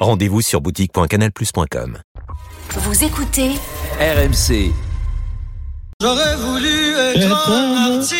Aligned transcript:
Rendez-vous 0.00 0.40
sur 0.40 0.62
boutique.canalplus.com. 0.62 1.98
Vous 2.74 3.04
écoutez 3.04 3.50
RMC. 4.00 4.72
J'aurais 6.00 6.36
voulu 6.36 6.94
être 7.14 7.50
un 7.50 7.96
artiste. 7.96 8.16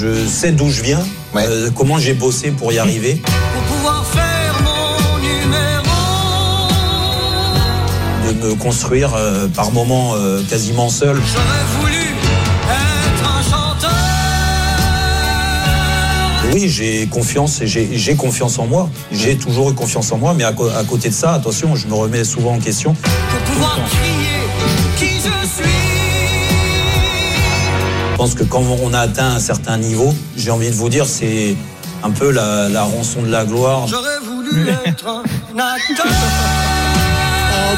Je 0.00 0.26
sais 0.26 0.50
d'où 0.50 0.68
je 0.68 0.82
viens, 0.82 1.06
euh, 1.36 1.70
comment 1.76 1.98
j'ai 1.98 2.14
bossé 2.14 2.50
pour 2.50 2.72
y 2.72 2.78
arriver. 2.80 3.22
Pour 3.22 3.62
pouvoir 3.76 4.04
faire 4.06 4.56
mon 4.64 5.18
numéro. 5.20 5.92
de 8.26 8.48
me 8.48 8.56
construire 8.56 9.14
euh, 9.14 9.46
par 9.46 9.70
moments 9.70 10.16
euh, 10.16 10.42
quasiment 10.42 10.88
seul. 10.88 11.20
J'aurais 11.24 11.64
voulu 11.78 12.21
Oui, 16.52 16.68
j'ai 16.68 17.06
confiance 17.06 17.62
et 17.62 17.66
j'ai 17.66 18.14
confiance 18.14 18.58
en 18.58 18.66
moi. 18.66 18.90
J'ai 19.10 19.36
toujours 19.36 19.70
eu 19.70 19.74
confiance 19.74 20.12
en 20.12 20.18
moi, 20.18 20.34
mais 20.36 20.44
à, 20.44 20.52
côté 20.52 21.08
de 21.08 21.14
ça, 21.14 21.32
attention, 21.32 21.74
je 21.74 21.86
me 21.86 21.94
remets 21.94 22.24
souvent 22.24 22.54
en 22.54 22.58
question. 22.58 22.94
Pour 22.94 23.40
pouvoir 23.40 23.78
crier 23.90 24.42
qui 24.98 25.16
je 25.16 25.46
suis. 25.46 25.70
Je 28.12 28.16
pense 28.16 28.34
que 28.34 28.44
quand 28.44 28.62
on 28.82 28.92
a 28.92 29.00
atteint 29.00 29.30
un 29.30 29.38
certain 29.38 29.78
niveau, 29.78 30.14
j'ai 30.36 30.50
envie 30.50 30.68
de 30.68 30.74
vous 30.74 30.90
dire, 30.90 31.06
c'est 31.06 31.56
un 32.02 32.10
peu 32.10 32.30
la, 32.30 32.68
la 32.68 32.82
rançon 32.82 33.22
de 33.22 33.30
la 33.30 33.44
gloire. 33.46 33.86
J'aurais 33.86 34.20
voulu 34.22 34.68
être 34.84 35.08
un 35.08 35.58
acteur. 35.58 36.06
En 37.52 37.76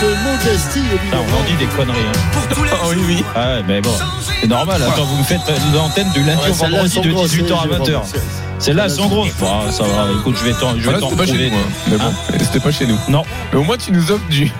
toute 0.00 0.16
modestie, 0.24 0.80
Putain, 1.04 1.18
on 1.18 1.40
en 1.40 1.44
dit 1.44 1.56
des 1.56 1.66
conneries. 1.76 1.98
Hein. 2.00 2.18
Pour 2.32 2.56
tous 2.56 2.64
les 2.64 2.70
Ah 2.72 2.86
oui, 2.90 2.96
oui. 3.06 3.24
Ah 3.34 3.62
mais 3.66 3.80
bon, 3.80 3.90
c'est 4.40 4.46
normal. 4.48 4.82
Attends, 4.82 5.04
vous 5.04 5.18
me 5.18 5.22
faites 5.24 5.40
l'antenne 5.74 6.10
du 6.12 6.22
lundi 6.22 6.50
au 6.50 6.52
vendredi 6.52 7.00
de 7.00 7.12
18h 7.12 7.62
à 7.62 7.66
20h. 7.78 8.00
Celles-là, 8.58 8.84
elles 8.84 8.90
sont 8.90 9.08
grosses. 9.08 9.30
Ah, 9.42 9.70
ça 9.70 9.84
va, 9.84 10.08
écoute, 10.18 10.36
je 10.38 10.44
vais 10.44 10.52
t'en 10.54 10.78
je 10.78 10.88
vais 10.90 10.98
t'en 10.98 11.10
c'était 11.10 11.16
pas 11.16 11.26
chez 11.26 11.32
trouver. 11.32 11.50
nous. 11.50 11.56
hein. 11.56 11.60
Mais 11.90 11.96
bon, 11.98 12.04
Hein 12.04 12.36
c'était 12.40 12.60
pas 12.60 12.72
chez 12.72 12.86
nous. 12.86 12.98
Non. 13.08 13.22
Mais 13.52 13.58
au 13.58 13.64
moins, 13.64 13.76
tu 13.76 13.92
nous 13.92 14.10
offres 14.10 14.26
du. 14.28 14.50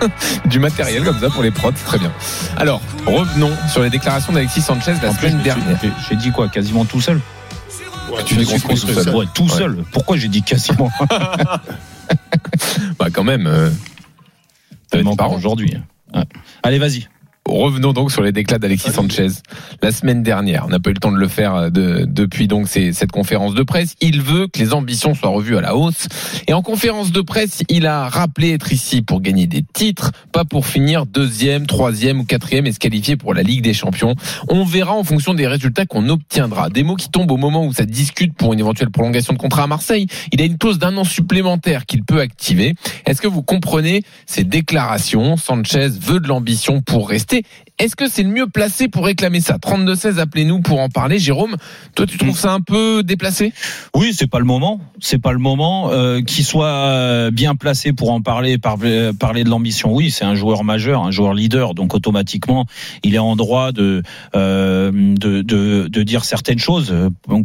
du 0.46 0.58
matériel 0.58 1.04
comme 1.04 1.20
ça 1.20 1.28
pour 1.28 1.42
les 1.42 1.50
prods, 1.50 1.72
c'est 1.74 1.84
très 1.84 1.98
bien. 1.98 2.10
Alors, 2.56 2.80
revenons 3.06 3.50
sur 3.70 3.82
les 3.82 3.90
déclarations 3.90 4.32
d'Alexis 4.32 4.62
Sanchez 4.62 4.94
la 5.02 5.10
En 5.10 5.14
plus, 5.14 5.28
semaine 5.28 5.42
dernière. 5.42 5.78
j'ai- 6.08 6.16
dit 6.16 6.30
quoi 6.30 6.48
Quasiment 6.48 6.84
tout 6.86 7.00
seul 7.00 7.20
tu 8.26 8.34
me 8.34 8.42
suis 8.44 8.60
construit 8.60 8.92
tout 8.94 9.02
seul. 9.02 9.14
Ouais, 9.14 9.24
tout 9.34 9.42
Ouais. 9.44 9.48
seul. 9.50 9.84
Pourquoi 9.92 10.16
j'ai 10.16 10.26
dit 10.28 10.42
quasiment 10.42 10.90
Bah, 12.98 13.06
quand 13.12 13.22
même. 13.22 13.46
euh, 13.46 13.70
parents. 15.16 15.36
aujourd'hui. 15.36 15.76
Ouais. 16.14 16.24
Allez, 16.64 16.78
vas-y. 16.78 17.06
Revenons 17.48 17.92
donc 17.94 18.12
sur 18.12 18.22
les 18.22 18.32
déclats 18.32 18.58
d'Alexis 18.58 18.92
Sanchez 18.92 19.26
la 19.82 19.90
semaine 19.92 20.22
dernière. 20.22 20.64
On 20.66 20.68
n'a 20.68 20.78
pas 20.78 20.90
eu 20.90 20.92
le 20.92 21.00
temps 21.00 21.10
de 21.10 21.16
le 21.16 21.26
faire 21.26 21.54
euh, 21.54 21.70
de- 21.70 22.04
depuis 22.06 22.46
donc 22.46 22.68
ces- 22.68 22.92
cette 22.92 23.10
conférence 23.10 23.54
de 23.54 23.62
presse. 23.62 23.94
Il 24.02 24.20
veut 24.20 24.46
que 24.46 24.58
les 24.60 24.72
ambitions 24.74 25.14
soient 25.14 25.30
revues 25.30 25.56
à 25.56 25.60
la 25.62 25.74
hausse. 25.74 26.06
Et 26.46 26.52
en 26.52 26.60
conférence 26.62 27.10
de 27.12 27.20
presse, 27.22 27.62
il 27.68 27.86
a 27.86 28.08
rappelé 28.08 28.52
être 28.52 28.72
ici 28.72 29.00
pour 29.02 29.20
gagner 29.22 29.46
des 29.46 29.64
titres, 29.72 30.12
pas 30.32 30.44
pour 30.44 30.66
finir 30.66 31.06
deuxième, 31.06 31.66
troisième 31.66 32.20
ou 32.20 32.24
quatrième 32.24 32.66
et 32.66 32.72
se 32.72 32.78
qualifier 32.78 33.16
pour 33.16 33.32
la 33.34 33.42
Ligue 33.42 33.62
des 33.62 33.74
Champions. 33.74 34.14
On 34.48 34.64
verra 34.64 34.92
en 34.94 35.02
fonction 35.02 35.32
des 35.34 35.46
résultats 35.48 35.86
qu'on 35.86 36.08
obtiendra. 36.10 36.68
Des 36.68 36.82
mots 36.84 36.94
qui 36.96 37.08
tombent 37.08 37.32
au 37.32 37.36
moment 37.38 37.64
où 37.66 37.72
ça 37.72 37.86
discute 37.86 38.34
pour 38.34 38.52
une 38.52 38.60
éventuelle 38.60 38.90
prolongation 38.90 39.32
de 39.32 39.38
contrat 39.38 39.62
à 39.64 39.66
Marseille. 39.66 40.06
Il 40.32 40.40
a 40.42 40.44
une 40.44 40.58
clause 40.58 40.78
d'un 40.78 40.96
an 40.98 41.04
supplémentaire 41.04 41.86
qu'il 41.86 42.04
peut 42.04 42.20
activer. 42.20 42.74
Est-ce 43.06 43.20
que 43.22 43.28
vous 43.28 43.42
comprenez 43.42 44.02
ces 44.26 44.44
déclarations? 44.44 45.36
Sanchez 45.38 45.88
veut 45.88 46.20
de 46.20 46.28
l'ambition 46.28 46.82
pour 46.82 47.08
rester. 47.08 47.39
Est-ce 47.78 47.96
que 47.96 48.08
c'est 48.08 48.22
le 48.22 48.28
mieux 48.30 48.46
placé 48.46 48.88
pour 48.88 49.04
réclamer 49.06 49.40
ça? 49.40 49.56
32-16, 49.56 50.18
appelez-nous 50.18 50.60
pour 50.60 50.80
en 50.80 50.88
parler. 50.88 51.18
Jérôme, 51.18 51.56
toi 51.94 52.06
tu 52.06 52.18
trouves 52.18 52.38
ça 52.38 52.52
un 52.52 52.60
peu 52.60 53.02
déplacé? 53.02 53.52
Oui, 53.94 54.12
c'est 54.16 54.26
pas 54.30 54.38
le 54.38 54.44
moment. 54.44 54.80
C'est 55.00 55.18
pas 55.20 55.32
le 55.32 55.38
moment 55.38 55.90
euh, 55.90 56.20
qu'il 56.20 56.44
soit 56.44 56.66
euh, 56.66 57.30
bien 57.30 57.54
placé 57.54 57.92
pour 57.92 58.10
en 58.10 58.20
parler, 58.20 58.58
par- 58.58 58.76
euh, 58.82 59.12
parler 59.12 59.44
de 59.44 59.48
l'ambition. 59.50 59.94
Oui, 59.94 60.10
c'est 60.10 60.24
un 60.24 60.34
joueur 60.34 60.64
majeur, 60.64 61.02
un 61.04 61.10
joueur 61.10 61.34
leader, 61.34 61.74
donc 61.74 61.94
automatiquement, 61.94 62.66
il 63.02 63.14
est 63.14 63.18
en 63.18 63.36
droit 63.36 63.72
de 63.72 64.02
de, 64.34 66.02
dire 66.02 66.24
certaines 66.24 66.58
choses, 66.58 66.94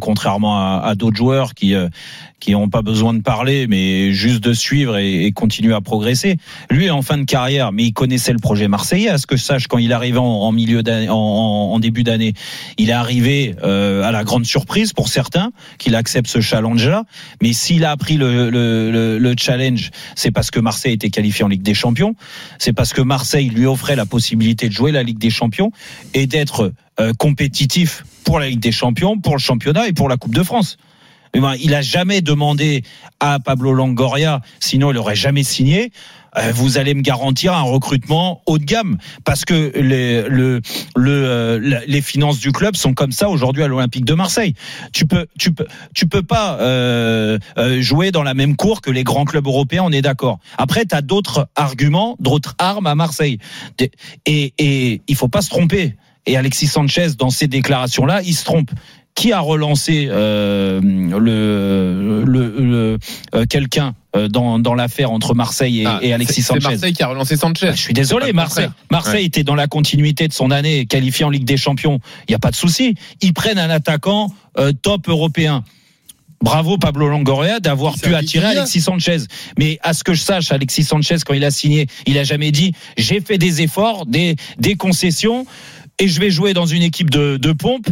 contrairement 0.00 0.80
à, 0.82 0.94
d'autres 0.94 1.16
joueurs 1.16 1.54
qui 1.54 1.74
qui 2.38 2.52
n'ont 2.52 2.68
pas 2.68 2.82
besoin 2.82 3.14
de 3.14 3.22
parler, 3.22 3.66
mais 3.66 4.12
juste 4.12 4.44
de 4.44 4.52
suivre 4.52 4.98
et, 4.98 5.24
et 5.24 5.32
continuer 5.32 5.74
à 5.74 5.80
progresser. 5.80 6.36
Lui 6.70 6.86
est 6.86 6.90
en 6.90 7.02
fin 7.02 7.16
de 7.16 7.24
carrière, 7.24 7.72
mais 7.72 7.84
il 7.84 7.92
connaissait 7.92 8.32
le 8.32 8.38
projet 8.38 8.68
marseillais. 8.68 9.08
À 9.08 9.18
ce 9.18 9.26
que 9.26 9.36
je 9.36 9.42
sache, 9.42 9.66
il 9.78 9.92
arrivait 9.92 10.18
en, 10.18 10.24
en 10.24 11.78
début 11.78 12.02
d'année, 12.02 12.34
il 12.78 12.90
est 12.90 12.94
arrivé 12.94 13.54
euh, 13.62 14.02
à 14.02 14.12
la 14.12 14.24
grande 14.24 14.46
surprise 14.46 14.92
pour 14.92 15.08
certains 15.08 15.52
qu'il 15.78 15.94
accepte 15.94 16.28
ce 16.28 16.40
challenge-là. 16.40 17.04
Mais 17.42 17.52
s'il 17.52 17.84
a 17.84 17.90
appris 17.90 18.16
le 18.16 19.34
challenge, 19.38 19.90
c'est 20.14 20.30
parce 20.30 20.50
que 20.50 20.60
Marseille 20.60 20.94
était 20.94 21.10
qualifié 21.10 21.44
en 21.44 21.48
Ligue 21.48 21.62
des 21.62 21.74
Champions. 21.74 22.14
C'est 22.58 22.72
parce 22.72 22.92
que 22.92 23.02
Marseille 23.02 23.48
lui 23.48 23.66
offrait 23.66 23.96
la 23.96 24.06
possibilité 24.06 24.68
de 24.68 24.72
jouer 24.72 24.92
la 24.92 25.02
Ligue 25.02 25.18
des 25.18 25.30
Champions 25.30 25.70
et 26.14 26.26
d'être 26.26 26.72
euh, 26.98 27.12
compétitif 27.18 28.04
pour 28.24 28.38
la 28.38 28.48
Ligue 28.48 28.60
des 28.60 28.72
Champions, 28.72 29.18
pour 29.18 29.34
le 29.34 29.40
championnat 29.40 29.86
et 29.88 29.92
pour 29.92 30.08
la 30.08 30.16
Coupe 30.16 30.34
de 30.34 30.42
France. 30.42 30.78
Il 31.58 31.74
a 31.74 31.82
jamais 31.82 32.22
demandé 32.22 32.82
à 33.20 33.38
Pablo 33.40 33.72
Longoria, 33.72 34.40
sinon 34.60 34.90
il 34.90 34.98
aurait 34.98 35.16
jamais 35.16 35.42
signé. 35.42 35.92
euh, 36.36 36.52
Vous 36.54 36.78
allez 36.78 36.94
me 36.94 37.02
garantir 37.02 37.54
un 37.54 37.62
recrutement 37.62 38.42
haut 38.46 38.58
de 38.58 38.64
gamme 38.64 38.98
parce 39.24 39.44
que 39.44 39.72
euh, 39.74 40.60
les 41.86 42.02
finances 42.02 42.38
du 42.38 42.52
club 42.52 42.76
sont 42.76 42.94
comme 42.94 43.12
ça 43.12 43.28
aujourd'hui 43.28 43.62
à 43.62 43.68
l'Olympique 43.68 44.04
de 44.04 44.14
Marseille. 44.14 44.54
Tu 44.92 45.06
peux, 45.06 45.26
peux, 46.10 46.22
pas 46.22 46.58
euh, 46.60 47.38
jouer 47.80 48.12
dans 48.12 48.22
la 48.22 48.34
même 48.34 48.56
cour 48.56 48.80
que 48.80 48.90
les 48.90 49.04
grands 49.04 49.24
clubs 49.24 49.46
européens. 49.46 49.82
On 49.84 49.92
est 49.92 50.02
d'accord. 50.02 50.38
Après, 50.58 50.84
tu 50.84 50.94
as 50.94 51.02
d'autres 51.02 51.48
arguments, 51.54 52.16
d'autres 52.20 52.54
armes 52.58 52.86
à 52.86 52.94
Marseille. 52.94 53.38
Et, 54.26 54.52
et 54.58 55.02
il 55.06 55.16
faut 55.16 55.28
pas 55.28 55.42
se 55.42 55.50
tromper. 55.50 55.94
Et 56.26 56.36
Alexis 56.36 56.66
Sanchez, 56.66 57.10
dans 57.16 57.30
ces 57.30 57.46
déclarations-là, 57.46 58.20
il 58.22 58.34
se 58.34 58.44
trompe 58.44 58.70
qui 59.16 59.32
a 59.32 59.40
relancé 59.40 60.06
euh, 60.10 60.80
le, 60.82 62.22
le, 62.24 62.54
le- 62.58 62.98
euh, 63.34 63.46
quelqu'un 63.46 63.94
euh, 64.14 64.28
dans, 64.28 64.58
dans 64.60 64.74
l'affaire 64.74 65.10
entre 65.10 65.34
Marseille 65.34 65.80
et, 65.82 65.86
Ah, 65.86 65.98
et 66.02 66.12
Alexis 66.12 66.34
c'est- 66.34 66.52
C'est 66.52 66.60
Sanchez? 66.60 66.68
Marseille 66.74 66.92
qui 66.92 67.02
a 67.02 67.08
relancé 67.08 67.36
Sanchez. 67.36 67.68
Ah, 67.70 67.74
je 67.74 67.80
suis 67.80 67.94
désolé, 67.94 68.32
Marseille. 68.34 68.68
Marseille 68.90 69.24
était 69.24 69.42
dans 69.42 69.54
la 69.54 69.66
continuité 69.66 70.28
de 70.28 70.32
son 70.34 70.50
année, 70.50 70.86
qualifié 70.86 71.24
en 71.24 71.30
Ligue 71.30 71.44
des 71.46 71.56
Champions. 71.56 71.98
Il 72.28 72.32
n'y 72.32 72.34
a 72.36 72.38
pas 72.38 72.50
de 72.50 72.56
souci. 72.56 72.94
Ils 73.22 73.32
prennent 73.32 73.58
un 73.58 73.70
attaquant 73.70 74.32
euh, 74.58 74.72
top 74.72 75.08
européen. 75.08 75.64
Bravo 76.42 76.76
Pablo 76.76 77.08
Longoria 77.08 77.60
d'avoir 77.60 77.94
pu 77.98 78.14
attirer 78.14 78.50
bien. 78.50 78.58
Alexis 78.58 78.82
Sanchez. 78.82 79.16
Mais 79.58 79.78
à 79.82 79.94
ce 79.94 80.04
que 80.04 80.12
je 80.12 80.20
sache, 80.20 80.52
Alexis 80.52 80.84
Sanchez, 80.84 81.16
quand 81.24 81.32
il 81.32 81.44
a 81.44 81.50
signé, 81.50 81.86
il 82.06 82.18
a 82.18 82.24
jamais 82.24 82.50
dit 82.52 82.72
j'ai 82.98 83.22
fait 83.22 83.38
des 83.38 83.62
efforts, 83.62 84.04
des, 84.04 84.36
des 84.58 84.74
concessions 84.74 85.46
et 85.98 86.08
je 86.08 86.20
vais 86.20 86.30
jouer 86.30 86.52
dans 86.52 86.66
une 86.66 86.82
équipe 86.82 87.10
de, 87.10 87.36
de 87.36 87.52
pompe. 87.52 87.88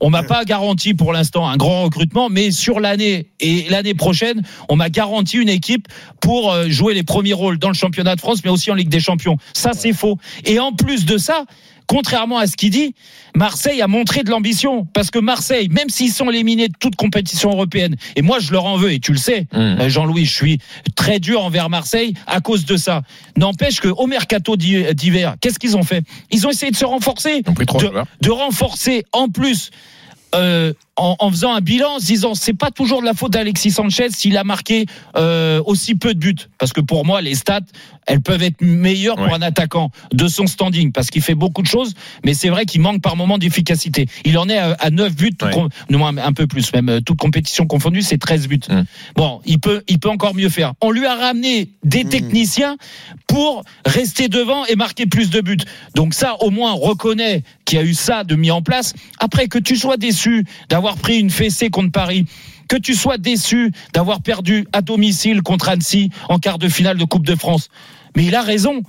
On 0.00 0.10
m'a 0.10 0.22
pas 0.22 0.44
garanti 0.44 0.94
pour 0.94 1.12
l'instant 1.12 1.48
un 1.48 1.56
grand 1.56 1.84
recrutement, 1.84 2.28
mais 2.28 2.50
sur 2.50 2.80
l'année 2.80 3.28
et 3.40 3.66
l'année 3.68 3.94
prochaine, 3.94 4.42
on 4.68 4.76
m'a 4.76 4.90
garanti 4.90 5.38
une 5.38 5.48
équipe 5.48 5.88
pour 6.20 6.52
euh, 6.52 6.68
jouer 6.68 6.94
les 6.94 7.02
premiers 7.02 7.32
rôles 7.32 7.58
dans 7.58 7.68
le 7.68 7.74
championnat 7.74 8.14
de 8.14 8.20
France, 8.20 8.40
mais 8.44 8.50
aussi 8.50 8.70
en 8.70 8.74
Ligue 8.74 8.88
des 8.88 9.00
Champions. 9.00 9.36
Ça, 9.52 9.72
c'est 9.74 9.92
faux. 9.92 10.18
Et 10.44 10.58
en 10.60 10.72
plus 10.72 11.06
de 11.06 11.18
ça, 11.18 11.44
contrairement 11.90 12.38
à 12.38 12.46
ce 12.46 12.56
qu'il 12.56 12.70
dit, 12.70 12.94
Marseille 13.34 13.82
a 13.82 13.88
montré 13.88 14.22
de 14.22 14.30
l'ambition. 14.30 14.86
Parce 14.94 15.10
que 15.10 15.18
Marseille, 15.18 15.68
même 15.70 15.88
s'ils 15.88 16.12
sont 16.12 16.30
éliminés 16.30 16.68
de 16.68 16.74
toute 16.78 16.94
compétition 16.94 17.50
européenne, 17.50 17.96
et 18.14 18.22
moi 18.22 18.38
je 18.38 18.52
leur 18.52 18.64
en 18.64 18.76
veux, 18.76 18.92
et 18.92 19.00
tu 19.00 19.10
le 19.10 19.18
sais, 19.18 19.48
Mmh. 19.52 19.56
euh, 19.58 19.88
Jean-Louis, 19.88 20.24
je 20.24 20.32
suis 20.32 20.58
très 20.94 21.18
dur 21.18 21.42
envers 21.44 21.68
Marseille 21.68 22.14
à 22.28 22.40
cause 22.40 22.64
de 22.64 22.76
ça. 22.76 23.02
N'empêche 23.36 23.80
que 23.80 23.88
au 23.88 24.06
mercato 24.06 24.56
d'hi- 24.56 24.94
d'hiver, 24.94 25.34
qu'est-ce 25.40 25.58
qu'ils 25.58 25.76
ont 25.76 25.82
fait? 25.82 26.04
Ils 26.30 26.46
ont 26.46 26.50
essayé 26.50 26.70
de 26.70 26.76
se 26.76 26.84
renforcer 26.84 27.42
Ils 27.44 27.50
ont 27.50 27.54
pris 27.54 27.66
trois 27.66 27.82
de 28.20 28.30
renforcer 28.30 29.04
en 29.12 29.28
plus 29.28 29.70
euh, 30.36 30.72
en, 31.00 31.16
en 31.18 31.30
faisant 31.30 31.52
un 31.54 31.60
bilan, 31.60 31.96
en 31.96 31.98
se 31.98 32.06
disant 32.06 32.34
c'est 32.34 32.54
pas 32.54 32.70
toujours 32.70 33.00
de 33.00 33.06
la 33.06 33.14
faute 33.14 33.32
d'Alexis 33.32 33.70
Sanchez 33.70 34.08
s'il 34.10 34.36
a 34.36 34.44
marqué 34.44 34.86
euh, 35.16 35.62
aussi 35.64 35.94
peu 35.94 36.14
de 36.14 36.18
buts, 36.18 36.34
parce 36.58 36.72
que 36.72 36.80
pour 36.80 37.04
moi 37.04 37.20
les 37.22 37.34
stats 37.34 37.60
elles 38.06 38.20
peuvent 38.20 38.42
être 38.42 38.60
meilleures 38.60 39.14
pour 39.16 39.32
un 39.32 39.42
attaquant 39.42 39.90
de 40.12 40.26
son 40.26 40.46
standing, 40.46 40.90
parce 40.90 41.10
qu'il 41.10 41.22
fait 41.22 41.34
beaucoup 41.36 41.62
de 41.62 41.68
choses, 41.68 41.94
mais 42.24 42.34
c'est 42.34 42.48
vrai 42.48 42.64
qu'il 42.66 42.80
manque 42.80 43.02
par 43.02 43.14
moment 43.14 43.38
d'efficacité. 43.38 44.06
Il 44.24 44.36
en 44.36 44.48
est 44.48 44.58
à, 44.58 44.72
à 44.80 44.90
9 44.90 45.14
buts, 45.14 45.30
tout 45.38 45.46
Ouais. 45.46 45.52
com- 45.52 45.68
non, 45.90 45.98
moins 45.98 46.16
un 46.18 46.32
peu 46.32 46.46
plus, 46.48 46.72
même 46.72 46.88
euh, 46.88 47.00
toute 47.00 47.18
compétition 47.18 47.66
confondue, 47.66 48.02
c'est 48.02 48.18
13 48.18 48.48
buts. 48.48 48.60
Mm. 48.68 48.82
Bon, 49.14 49.40
il 49.44 49.60
peut, 49.60 49.82
il 49.86 50.00
peut 50.00 50.08
encore 50.08 50.34
mieux 50.34 50.48
faire. 50.48 50.72
On 50.80 50.90
lui 50.90 51.06
a 51.06 51.14
ramené 51.14 51.70
des 51.84 52.04
techniciens 52.04 52.76
pour 53.28 53.62
rester 53.84 54.28
devant 54.28 54.64
et 54.66 54.74
marquer 54.76 55.06
plus 55.06 55.30
de 55.30 55.40
buts. 55.40 55.58
Donc 55.94 56.14
ça, 56.14 56.36
au 56.40 56.50
moins, 56.50 56.72
on 56.72 56.78
reconnaît 56.78 57.42
qu'il 57.64 57.78
y 57.78 57.80
a 57.80 57.84
eu 57.84 57.94
ça 57.94 58.24
de 58.24 58.34
mis 58.34 58.50
en 58.50 58.62
place. 58.62 58.92
Après, 59.20 59.46
que 59.46 59.58
tu 59.58 59.76
sois 59.76 59.96
déçu 59.96 60.44
d'avoir 60.68 60.89
pris 60.96 61.18
une 61.18 61.30
fessée 61.30 61.70
contre 61.70 61.92
Paris, 61.92 62.26
que 62.68 62.76
tu 62.76 62.94
sois 62.94 63.18
déçu 63.18 63.72
d'avoir 63.92 64.22
perdu 64.22 64.66
à 64.72 64.80
domicile 64.80 65.42
contre 65.42 65.68
Annecy 65.68 66.10
en 66.28 66.38
quart 66.38 66.58
de 66.58 66.68
finale 66.68 66.96
de 66.96 67.04
Coupe 67.04 67.26
de 67.26 67.34
France. 67.34 67.68
Mais 68.16 68.24
il 68.24 68.34
a 68.34 68.42
raison. 68.42 68.82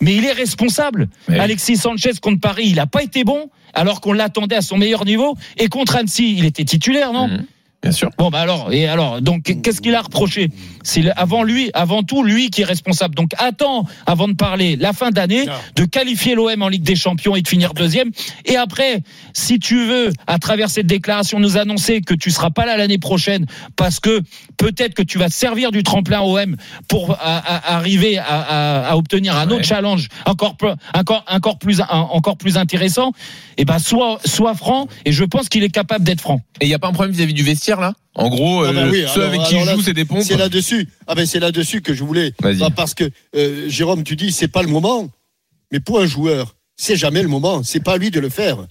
Mais 0.00 0.16
il 0.16 0.24
est 0.24 0.32
responsable. 0.32 1.08
Oui. 1.28 1.38
Alexis 1.38 1.76
Sanchez 1.76 2.14
contre 2.20 2.40
Paris, 2.40 2.64
il 2.66 2.74
n'a 2.74 2.88
pas 2.88 3.04
été 3.04 3.22
bon, 3.22 3.50
alors 3.72 4.00
qu'on 4.00 4.12
l'attendait 4.12 4.56
à 4.56 4.62
son 4.62 4.76
meilleur 4.76 5.04
niveau. 5.04 5.36
Et 5.58 5.68
contre 5.68 5.94
Annecy, 5.96 6.34
il 6.36 6.44
était 6.44 6.64
titulaire, 6.64 7.12
non? 7.12 7.28
Mhm. 7.28 7.44
Bien 7.82 7.90
sûr. 7.90 8.10
Bon 8.16 8.30
bah 8.30 8.38
alors 8.40 8.72
et 8.72 8.86
alors 8.86 9.20
donc 9.20 9.42
qu'est-ce 9.60 9.80
qu'il 9.80 9.94
a 9.96 10.02
reproché? 10.02 10.50
C'est 10.84 11.10
avant 11.16 11.42
lui, 11.42 11.70
avant 11.74 12.04
tout 12.04 12.22
lui 12.22 12.48
qui 12.50 12.60
est 12.62 12.64
responsable. 12.64 13.16
Donc 13.16 13.32
attends 13.38 13.86
avant 14.06 14.28
de 14.28 14.34
parler 14.34 14.76
la 14.76 14.92
fin 14.92 15.10
d'année 15.10 15.46
de 15.74 15.84
qualifier 15.84 16.36
l'OM 16.36 16.62
en 16.62 16.68
Ligue 16.68 16.84
des 16.84 16.94
Champions 16.94 17.34
et 17.34 17.42
de 17.42 17.48
finir 17.48 17.74
deuxième. 17.74 18.10
Et 18.44 18.54
après, 18.56 19.00
si 19.32 19.58
tu 19.58 19.84
veux 19.86 20.12
à 20.28 20.38
travers 20.38 20.70
cette 20.70 20.86
déclaration 20.86 21.40
nous 21.40 21.56
annoncer 21.56 22.02
que 22.02 22.14
tu 22.14 22.30
seras 22.30 22.50
pas 22.50 22.66
là 22.66 22.76
l'année 22.76 22.98
prochaine 22.98 23.46
parce 23.74 23.98
que 23.98 24.20
peut-être 24.58 24.94
que 24.94 25.02
tu 25.02 25.18
vas 25.18 25.28
te 25.28 25.34
servir 25.34 25.72
du 25.72 25.82
tremplin 25.82 26.20
OM 26.20 26.56
pour 26.86 27.10
à- 27.12 27.16
à- 27.38 27.74
arriver 27.76 28.16
à, 28.18 28.24
à- 28.26 28.90
à 28.90 28.96
obtenir 28.96 29.36
un 29.36 29.50
autre 29.50 29.64
challenge 29.64 30.08
encore 30.26 30.56
plus- 30.56 30.68
encore 30.94 31.24
encore 31.28 31.58
plus 31.58 31.80
un- 31.80 31.86
encore 31.88 32.36
plus 32.36 32.56
intéressant. 32.56 33.12
Et 33.58 33.64
ben 33.64 33.80
sois 33.80 34.20
sois 34.24 34.54
franc 34.54 34.86
et 35.04 35.10
je 35.10 35.24
pense 35.24 35.48
qu'il 35.48 35.64
est 35.64 35.68
capable 35.70 36.04
d'être 36.04 36.20
franc. 36.20 36.40
Et 36.60 36.66
il 36.66 36.68
n'y 36.68 36.74
a 36.74 36.78
pas 36.78 36.86
un 36.88 36.92
problème 36.92 37.12
vis-à-vis 37.14 37.34
du 37.34 37.42
vestiaire? 37.42 37.71
Là 37.80 37.94
En 38.14 38.28
gros, 38.28 38.64
Ah 38.64 38.72
bah 38.72 38.80
euh, 38.86 38.90
oui, 38.90 39.04
ceux 39.12 39.22
alors- 39.22 39.34
avec 39.34 39.42
qui 39.48 39.54
il 39.56 39.64
joue, 39.68 39.82
c'est 39.82 39.94
des 39.94 40.04
pompes. 40.04 40.22
C'est 40.22 40.36
là-dessus. 40.36 40.88
Ah 41.06 41.14
ben 41.14 41.26
c'est 41.26 41.40
là-dessus 41.40 41.80
que 41.82 41.94
je 41.94 42.04
voulais. 42.04 42.32
Bah, 42.40 42.50
parce 42.74 42.94
que 42.94 43.10
euh, 43.36 43.68
Jérôme, 43.68 44.02
tu 44.04 44.16
dis 44.16 44.32
c'est 44.32 44.48
pas 44.48 44.62
le 44.62 44.68
moment. 44.68 45.08
Mais 45.70 45.80
pour 45.80 46.00
un 46.00 46.06
joueur, 46.06 46.54
c'est 46.76 46.96
jamais 46.96 47.22
le 47.22 47.28
moment. 47.28 47.62
C'est 47.62 47.80
pas 47.80 47.94
à 47.94 47.96
lui 47.98 48.10
de 48.10 48.20
le 48.20 48.28
faire. 48.28 48.66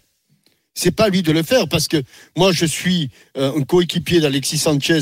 C'est 0.73 0.91
pas 0.91 1.05
à 1.05 1.09
lui 1.09 1.21
de 1.21 1.31
le 1.31 1.43
faire 1.43 1.67
parce 1.67 1.87
que 1.87 2.01
moi 2.37 2.51
je 2.53 2.65
suis 2.65 3.09
euh, 3.37 3.51
un 3.57 3.63
coéquipier 3.63 4.19
d'Alexis 4.21 4.57
Sanchez 4.57 5.01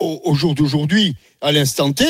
au, 0.00 0.20
au 0.24 0.34
jour 0.34 0.54
d'aujourd'hui, 0.54 1.14
à 1.40 1.52
l'instant 1.52 1.92
T. 1.92 2.04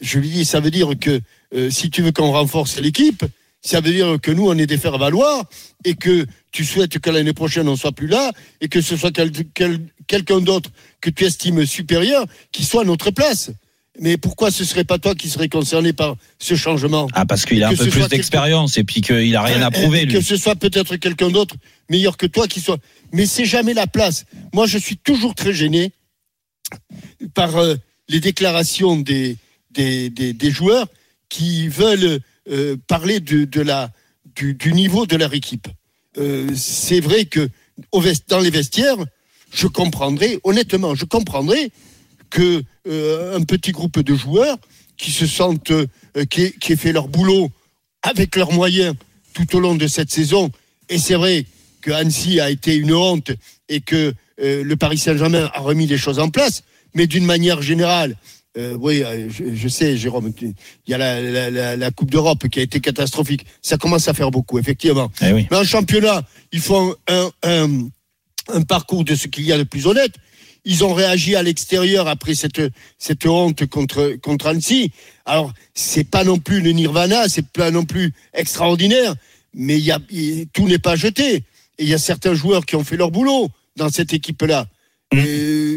Je 0.00 0.18
lui 0.18 0.28
dis 0.30 0.44
ça 0.44 0.60
veut 0.60 0.70
dire 0.70 0.90
que 1.00 1.20
euh, 1.54 1.70
si 1.70 1.90
tu 1.90 2.02
veux 2.02 2.12
qu'on 2.12 2.32
renforce 2.32 2.78
l'équipe, 2.80 3.24
ça 3.60 3.80
veut 3.80 3.92
dire 3.92 4.18
que 4.22 4.30
nous 4.30 4.48
on 4.48 4.56
est 4.56 4.66
des 4.66 4.78
faire 4.78 4.96
valoir 4.98 5.44
et 5.84 5.94
que 5.94 6.26
tu 6.50 6.64
souhaites 6.64 6.98
que 6.98 7.10
l'année 7.10 7.32
prochaine 7.34 7.68
on 7.68 7.76
soit 7.76 7.92
plus 7.92 8.06
là 8.06 8.32
et 8.60 8.68
que 8.68 8.80
ce 8.80 8.96
soit 8.96 9.10
quel- 9.12 9.30
quel- 9.54 9.80
quelqu'un 10.06 10.40
d'autre 10.40 10.70
que 11.00 11.10
tu 11.10 11.24
estimes 11.24 11.64
supérieur 11.66 12.26
qui 12.52 12.64
soit 12.64 12.82
à 12.82 12.84
notre 12.84 13.10
place. 13.10 13.50
Mais 14.00 14.16
pourquoi 14.16 14.50
ce 14.52 14.64
serait 14.64 14.84
pas 14.84 14.98
toi 14.98 15.14
qui 15.16 15.28
serais 15.28 15.48
concerné 15.48 15.92
par 15.92 16.14
ce 16.38 16.54
changement 16.54 17.08
Ah 17.14 17.26
parce 17.26 17.44
qu'il 17.44 17.62
a 17.64 17.68
un 17.68 17.70
peu 17.70 17.84
plus 17.90 18.00
d'expérience 18.16 18.78
et 18.78 18.84
puis 18.84 19.00
qu'il 19.00 19.34
a 19.34 19.42
rien 19.42 19.60
à 19.60 19.70
prouver 19.72 20.04
lui. 20.04 20.14
Que 20.14 20.20
ce 20.20 20.36
soit 20.36 20.54
peut-être 20.54 20.94
quelqu'un 20.96 21.30
d'autre 21.30 21.56
meilleur 21.90 22.16
que 22.16 22.26
toi 22.26 22.46
qui 22.46 22.60
soit. 22.60 22.78
Mais 23.12 23.26
c'est 23.26 23.44
jamais 23.44 23.74
la 23.74 23.88
place. 23.88 24.24
Moi, 24.52 24.66
je 24.66 24.78
suis 24.78 24.96
toujours 24.96 25.34
très 25.34 25.52
gêné 25.52 25.92
par 27.34 27.56
euh, 27.56 27.74
les 28.08 28.20
déclarations 28.20 28.96
des, 28.96 29.36
des, 29.72 30.10
des, 30.10 30.32
des 30.32 30.50
joueurs 30.50 30.86
qui 31.28 31.68
veulent 31.68 32.20
euh, 32.50 32.76
parler 32.86 33.20
de, 33.20 33.44
de 33.44 33.60
la, 33.60 33.90
du, 34.36 34.54
du 34.54 34.72
niveau 34.72 35.06
de 35.06 35.16
leur 35.16 35.34
équipe. 35.34 35.68
Euh, 36.16 36.48
c'est 36.54 37.00
vrai 37.00 37.26
que 37.26 37.48
dans 38.28 38.40
les 38.40 38.50
vestiaires, 38.50 38.96
je 39.52 39.66
comprendrais, 39.66 40.38
honnêtement, 40.44 40.94
je 40.94 41.04
comprendrais 41.04 41.70
que 42.30 42.62
euh, 42.86 43.36
un 43.36 43.42
petit 43.42 43.72
groupe 43.72 44.00
de 44.00 44.14
joueurs 44.14 44.58
qui 44.96 45.10
se 45.10 45.26
sentent, 45.26 45.70
euh, 45.70 45.86
qui, 46.28 46.52
qui 46.52 46.72
aient 46.72 46.76
fait 46.76 46.92
leur 46.92 47.08
boulot 47.08 47.50
avec 48.02 48.36
leurs 48.36 48.52
moyens 48.52 48.94
tout 49.32 49.56
au 49.56 49.60
long 49.60 49.74
de 49.74 49.86
cette 49.86 50.10
saison. 50.10 50.50
Et 50.88 50.98
c'est 50.98 51.14
vrai 51.14 51.46
que 51.80 51.90
Annecy 51.90 52.40
a 52.40 52.50
été 52.50 52.74
une 52.74 52.92
honte 52.92 53.30
et 53.68 53.80
que 53.80 54.14
euh, 54.40 54.62
le 54.62 54.76
Paris 54.76 54.98
Saint-Germain 54.98 55.50
a 55.54 55.60
remis 55.60 55.86
les 55.86 55.98
choses 55.98 56.18
en 56.18 56.30
place. 56.30 56.64
Mais 56.94 57.06
d'une 57.06 57.24
manière 57.24 57.62
générale, 57.62 58.16
euh, 58.56 58.76
oui, 58.80 59.02
euh, 59.04 59.28
je, 59.30 59.54
je 59.54 59.68
sais, 59.68 59.96
Jérôme, 59.96 60.32
il 60.40 60.54
y 60.86 60.94
a 60.94 60.98
la, 60.98 61.20
la- 61.20 61.50
la- 61.50 61.76
la 61.76 61.90
Coupe 61.90 62.10
d'Europe 62.10 62.48
qui 62.48 62.58
a 62.60 62.62
été 62.62 62.80
catastrophique. 62.80 63.44
Ça 63.62 63.76
commence 63.76 64.08
à 64.08 64.14
faire 64.14 64.30
beaucoup, 64.30 64.58
effectivement. 64.58 65.10
Eh 65.20 65.32
oui. 65.32 65.46
Mais 65.50 65.56
en 65.58 65.64
championnat, 65.64 66.22
il 66.52 66.60
faut 66.60 66.96
un, 67.08 67.30
un, 67.42 67.88
un 68.48 68.62
parcours 68.62 69.04
de 69.04 69.14
ce 69.14 69.28
qu'il 69.28 69.44
y 69.44 69.52
a 69.52 69.58
de 69.58 69.64
plus 69.64 69.86
honnête. 69.86 70.12
Ils 70.64 70.82
ont 70.84 70.92
réagi 70.92 71.36
à 71.36 71.42
l'extérieur 71.42 72.08
après 72.08 72.34
cette, 72.34 72.60
cette 72.98 73.26
honte 73.26 73.64
contre, 73.66 74.16
contre 74.20 74.46
Annecy. 74.48 74.90
Alors, 75.24 75.52
c'est 75.74 76.04
pas 76.04 76.24
non 76.24 76.38
plus 76.38 76.60
le 76.60 76.72
nirvana, 76.72 77.28
c'est 77.28 77.46
pas 77.46 77.70
non 77.70 77.84
plus 77.84 78.12
extraordinaire, 78.34 79.14
mais 79.54 79.78
y 79.78 79.92
a, 79.92 79.98
tout 80.52 80.66
n'est 80.66 80.78
pas 80.78 80.96
jeté. 80.96 81.36
Et 81.36 81.84
il 81.84 81.88
y 81.88 81.94
a 81.94 81.98
certains 81.98 82.34
joueurs 82.34 82.66
qui 82.66 82.76
ont 82.76 82.84
fait 82.84 82.96
leur 82.96 83.10
boulot 83.10 83.48
dans 83.76 83.88
cette 83.88 84.12
équipe-là. 84.12 84.66
Et, 85.12 85.67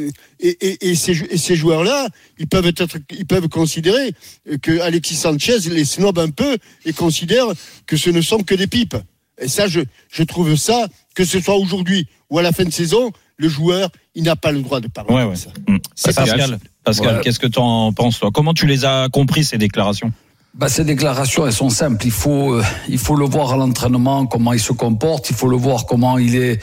et, 0.42 0.58
et- 0.68 0.90
et 0.90 0.96
ces, 0.96 1.12
et 1.30 1.38
ces 1.38 1.56
joueurs-là, 1.56 2.08
ils 2.40 2.48
peuvent 2.48 2.66
être, 2.66 2.86
ils 3.12 3.26
peuvent 3.26 3.48
considérer 3.50 4.14
que 4.62 4.80
Alexis 4.82 5.16
Sanchez 5.16 5.60
les 5.70 5.86
snob 5.86 6.18
un 6.20 6.30
peu 6.32 6.58
et 6.86 6.94
considère 6.94 7.46
que 7.86 7.96
ce 7.98 8.10
ne 8.10 8.22
sont 8.22 8.40
que 8.44 8.56
des 8.56 8.68
pipes. 8.68 8.96
Et 9.40 9.48
ça, 9.48 9.68
je, 9.68 9.82
je 10.12 10.24
trouve 10.24 10.56
ça, 10.56 10.88
que 11.16 11.26
ce 11.26 11.40
soit 11.40 11.56
aujourd'hui 11.56 12.08
ou 12.30 12.40
à 12.40 12.42
la 12.42 12.52
fin 12.52 12.64
de 12.66 12.72
saison, 12.72 13.12
le 13.38 13.50
joueur, 13.50 13.90
il 14.16 14.24
n'a 14.24 14.36
pas 14.36 14.52
le 14.52 14.62
droit 14.62 14.80
de 14.80 14.88
parler 14.88 15.14
Ouais, 15.14 15.22
comme 15.22 15.30
ouais. 15.32 15.36
ça. 15.36 15.50
Mm. 15.68 15.78
C'est 15.96 16.16
Pascal, 16.16 16.52
pas- 16.52 16.58
Pascal, 16.84 17.06
Voilà. 17.08 17.20
qu'est-ce 17.24 17.40
que 17.40 17.48
tu 17.48 17.60
en 17.60 17.92
penses 17.94 18.20
toi? 18.20 18.30
Comment 18.34 18.54
tu 18.54 18.66
les 18.68 18.86
as 18.86 19.08
compris 19.12 19.44
ces 19.44 19.58
déclarations? 19.58 20.12
Bah, 20.54 20.68
ces 20.68 20.84
déclarations, 20.84 21.48
elles 21.48 21.54
sont 21.54 21.70
simples. 21.70 22.06
Il 22.06 22.12
faut, 22.12 22.56
euh, 22.56 22.64
il 22.90 22.98
faut 22.98 23.16
le 23.16 23.26
voir 23.26 23.54
à 23.54 23.58
l'entraînement, 23.58 24.26
comment 24.26 24.52
il 24.52 24.60
se 24.60 24.74
comporte. 24.74 25.30
Il 25.30 25.36
faut 25.36 25.48
le 25.48 25.56
voir 25.56 25.86
comment 25.86 26.18
il 26.18 26.36
est 26.36 26.62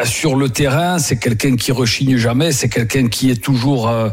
euh, 0.00 0.04
sur 0.04 0.34
le 0.34 0.48
terrain. 0.48 0.98
C'est 0.98 1.18
quelqu'un 1.18 1.54
qui 1.54 1.70
rechigne 1.70 2.16
jamais. 2.16 2.50
C'est 2.50 2.68
quelqu'un 2.68 3.08
qui 3.08 3.30
est 3.30 3.40
toujours, 3.40 3.88
euh, 3.88 4.10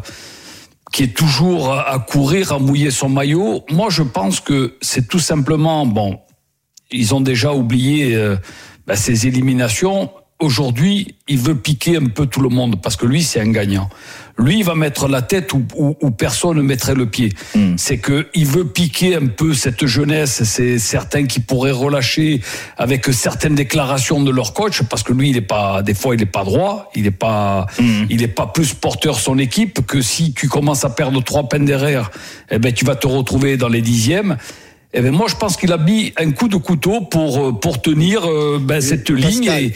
qui 0.92 1.04
est 1.04 1.16
toujours 1.18 1.74
à 1.74 1.98
courir, 1.98 2.52
à 2.52 2.60
mouiller 2.60 2.92
son 2.92 3.10
maillot. 3.10 3.66
Moi, 3.72 3.90
je 3.90 4.04
pense 4.04 4.40
que 4.40 4.78
c'est 4.82 5.08
tout 5.08 5.20
simplement, 5.20 5.88
bon, 5.88 6.20
ils 6.92 7.14
ont 7.14 7.22
déjà 7.22 7.54
oublié 7.54 8.16
euh, 8.16 8.38
bah, 8.86 8.96
ces 8.96 9.28
éliminations. 9.28 10.12
Aujourd'hui, 10.40 11.16
il 11.28 11.40
veut 11.40 11.56
piquer 11.56 11.98
un 11.98 12.06
peu 12.06 12.28
tout 12.28 12.42
le 12.42 12.50
monde 12.50 12.80
parce 12.80 12.96
que 12.96 13.08
lui, 13.08 13.24
c'est 13.24 13.40
un 13.40 13.50
gagnant. 13.50 13.90
Lui, 14.38 14.60
il 14.60 14.64
va 14.64 14.76
mettre 14.76 15.08
la 15.08 15.24
tête 15.24 15.52
où, 15.54 15.66
où- 15.76 15.96
où 16.00 16.12
personne 16.12 16.58
ne 16.58 16.62
mettrait 16.62 16.94
le 16.94 17.08
pied. 17.08 17.34
C'est 17.76 17.98
que 17.98 18.28
il 18.36 18.46
veut 18.46 18.66
piquer 18.68 19.16
un 19.16 19.26
peu 19.26 19.56
cette 19.56 19.88
jeunesse. 19.88 20.44
C'est 20.44 20.78
certains 20.78 21.26
qui 21.26 21.40
pourraient 21.40 21.72
relâcher 21.72 22.42
avec 22.78 23.06
certaines 23.08 23.56
déclarations 23.56 24.22
de 24.22 24.30
leur 24.30 24.54
coach 24.54 24.84
parce 24.84 25.02
que 25.02 25.12
lui, 25.12 25.32
il 25.32 25.38
est 25.38 25.42
pas, 25.42 25.82
des 25.82 25.96
fois, 25.96 26.14
il 26.14 26.22
est 26.22 26.28
pas 26.28 26.44
droit. 26.44 26.92
Il 26.94 27.08
est 27.08 27.12
pas, 27.12 27.66
il 28.12 28.22
est 28.22 28.28
pas 28.28 28.46
plus 28.46 28.76
porteur 28.76 29.20
son 29.20 29.40
équipe 29.40 29.88
que 29.88 30.02
si 30.02 30.34
tu 30.34 30.48
commences 30.48 30.86
à 30.86 30.92
perdre 30.92 31.20
trois 31.24 31.50
peines 31.50 31.66
derrière, 31.66 32.12
eh 32.52 32.60
ben, 32.60 32.72
tu 32.72 32.86
vas 32.86 32.96
te 32.96 33.08
retrouver 33.08 33.58
dans 33.58 33.70
les 33.70 33.82
dixièmes. 33.82 34.38
Eh 34.94 35.02
ben 35.02 35.12
moi, 35.12 35.26
je 35.30 35.36
pense 35.36 35.58
qu'il 35.58 35.72
a 35.74 35.78
mis 35.78 36.14
un 36.18 36.32
coup 36.32 36.48
de 36.48 36.56
couteau 36.58 37.02
pour 37.02 37.48
euh, 37.48 37.52
pour 37.52 37.82
tenir 37.82 38.26
euh, 38.26 38.58
ben, 38.62 38.80
cette 38.82 39.10
ligne. 39.10 39.50
Et, 39.60 39.74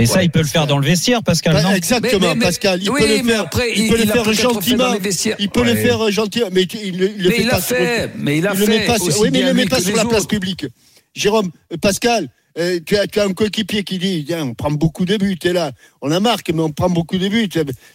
Et 0.00 0.06
ça, 0.06 0.18
Ouais, 0.18 0.24
il 0.26 0.30
peut 0.30 0.40
le 0.40 0.46
faire 0.46 0.66
dans 0.68 0.78
le 0.78 0.86
vestiaire, 0.86 1.22
Pascal, 1.24 1.54
Bah, 1.54 1.62
non 1.62 1.72
exactement, 1.72 2.20
Mais- 2.20 2.28
mais- 2.28 2.34
mais- 2.36 2.44
Pascal. 2.46 2.80
Il 2.82 2.90
oui, 2.90 3.00
peut 3.00 3.08
le 3.18 3.22
faire. 3.28 3.40
après, 3.42 3.72
il, 3.74 3.82
il- 3.84 3.90
peut 3.90 3.96
le 3.96 4.04
il 4.04 4.10
faire 4.10 4.32
gentiment. 4.32 4.94
Il 5.40 5.48
peut 5.50 5.64
le 5.64 5.74
faire 5.74 6.10
gentiment, 6.12 6.46
mais 6.52 6.62
il, 6.62 6.98
le- 6.98 7.10
il 7.16 7.22
le 7.24 7.28
Mais 7.30 7.34
fait 7.36 7.42
il 7.42 7.48
pas 7.48 7.56
l'a 7.56 7.60
sur- 7.62 7.76
mais 8.16 8.38
il 8.38 8.46
a 8.46 8.54
le 8.54 8.66
met 8.66 8.78
fait 8.80 8.86
pas 8.86 8.98
sur- 8.98 9.20
oui, 9.20 9.28
mais 9.32 9.40
il 9.40 9.46
le 9.46 9.54
met 9.54 9.66
pas 9.66 9.80
sur 9.80 9.96
la 9.96 10.04
place 10.04 10.26
publique. 10.26 10.66
Jérôme, 11.14 11.50
euh, 11.72 11.76
Pascal, 11.78 12.28
euh, 12.58 12.78
tu, 12.86 12.96
as, 12.96 13.06
tu 13.08 13.18
as 13.18 13.24
un 13.24 13.32
coéquipier 13.32 13.82
qui 13.82 13.98
dit 13.98 14.24
Tiens, 14.26 14.44
on 14.44 14.54
prend 14.54 14.70
beaucoup 14.70 15.04
de 15.04 15.16
buts, 15.16 15.36
t'es 15.36 15.52
là. 15.52 15.72
On 16.00 16.12
a 16.12 16.20
marqué, 16.20 16.52
mais 16.52 16.62
on 16.62 16.70
prend 16.70 16.90
beaucoup 16.90 17.18
de 17.18 17.26
buts. 17.28 17.48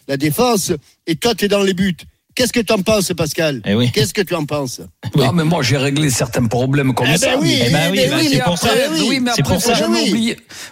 La 0.09 0.17
défense, 0.17 0.73
et 1.07 1.15
toi, 1.15 1.33
tu 1.35 1.45
es 1.45 1.47
dans 1.47 1.63
les 1.63 1.73
buts. 1.73 1.95
Qu'est-ce 2.35 2.51
que 2.53 2.59
tu 2.61 2.73
en 2.73 2.81
penses, 2.81 3.11
Pascal 3.15 3.61
Eh 3.65 3.75
oui. 3.75 3.91
Qu'est-ce 3.93 4.13
que 4.13 4.21
tu 4.21 4.33
en 4.33 4.45
penses 4.45 4.81
Non, 5.15 5.31
mais 5.33 5.43
moi, 5.43 5.61
j'ai 5.61 5.77
réglé 5.77 6.09
certains 6.09 6.45
problèmes 6.45 6.93
comme 6.93 7.05
Eh 7.07 7.11
ben 7.11 7.17
ça. 7.17 7.37
oui, 7.39 7.57
mais- 7.59 7.65
Eh 7.67 7.71
ben 7.71 7.91
oui, 7.91 7.99
bah, 8.09 8.15
oui, 8.19 8.29
c'est 8.33 8.43
pour 8.43 8.57
ça. 8.57 8.67
après, 8.69 8.87
oui. 8.91 9.05
oui, 9.09 9.19
mais 9.19 9.29
après, 9.31 9.43
pour 9.43 9.61
ça. 9.61 9.73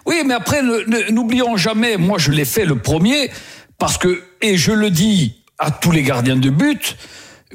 Oui. 0.06 0.24
mais 0.26 0.34
après, 0.34 0.62
n'oublions 1.12 1.58
jamais, 1.58 1.98
moi, 1.98 2.18
je 2.18 2.32
l'ai 2.32 2.46
fait 2.46 2.66
le 2.66 2.76
premier, 2.80 3.30
parce 3.78 3.98
que, 3.98 4.24
et 4.42 4.58
je 4.58 4.72
le 4.72 4.90
dis 4.90 5.36
à 5.60 5.70
tous 5.72 5.92
les 5.92 6.02
gardiens 6.04 6.36
de 6.36 6.50
but, 6.50 6.98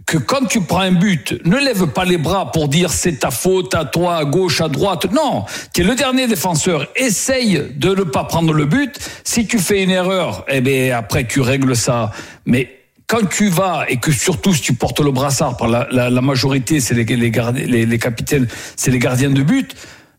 que 0.04 0.18
quand 0.18 0.44
tu 0.46 0.60
prends 0.60 0.80
un 0.80 0.92
but, 0.92 1.34
ne 1.44 1.56
lève 1.56 1.86
pas 1.88 2.04
les 2.04 2.18
bras 2.18 2.52
pour 2.52 2.68
dire 2.68 2.92
c'est 2.92 3.20
ta 3.20 3.30
faute 3.30 3.74
à 3.74 3.84
toi, 3.86 4.18
à 4.18 4.24
gauche, 4.24 4.60
à 4.60 4.68
droite. 4.68 5.06
Non, 5.10 5.46
tu 5.72 5.80
es 5.80 5.84
le 5.84 5.94
dernier 5.96 6.26
défenseur. 6.28 6.86
Essaye 6.94 7.62
de 7.74 7.88
ne 7.94 8.02
pas 8.02 8.24
prendre 8.24 8.52
le 8.52 8.66
but. 8.66 8.94
Si 9.24 9.46
tu 9.46 9.58
fais 9.58 9.82
une 9.82 9.90
erreur, 9.90 10.44
eh 10.48 10.60
bien 10.60 10.96
après 10.96 11.26
tu 11.26 11.40
règles 11.40 11.74
ça. 11.74 12.12
Mais 12.44 12.75
quand 13.06 13.28
tu 13.28 13.48
vas 13.48 13.84
et 13.88 13.98
que 13.98 14.12
surtout 14.12 14.52
si 14.52 14.60
tu 14.60 14.74
portes 14.74 15.00
le 15.00 15.10
brassard 15.12 15.56
par 15.56 15.68
la, 15.68 15.86
la, 15.90 16.10
la 16.10 16.20
majorité, 16.20 16.80
c'est 16.80 16.94
les, 16.94 17.04
les, 17.04 17.30
les, 17.66 17.86
les 17.86 17.98
capitaines, 17.98 18.48
c'est 18.76 18.90
les 18.90 18.98
gardiens 18.98 19.30
de 19.30 19.42
but. 19.42 19.74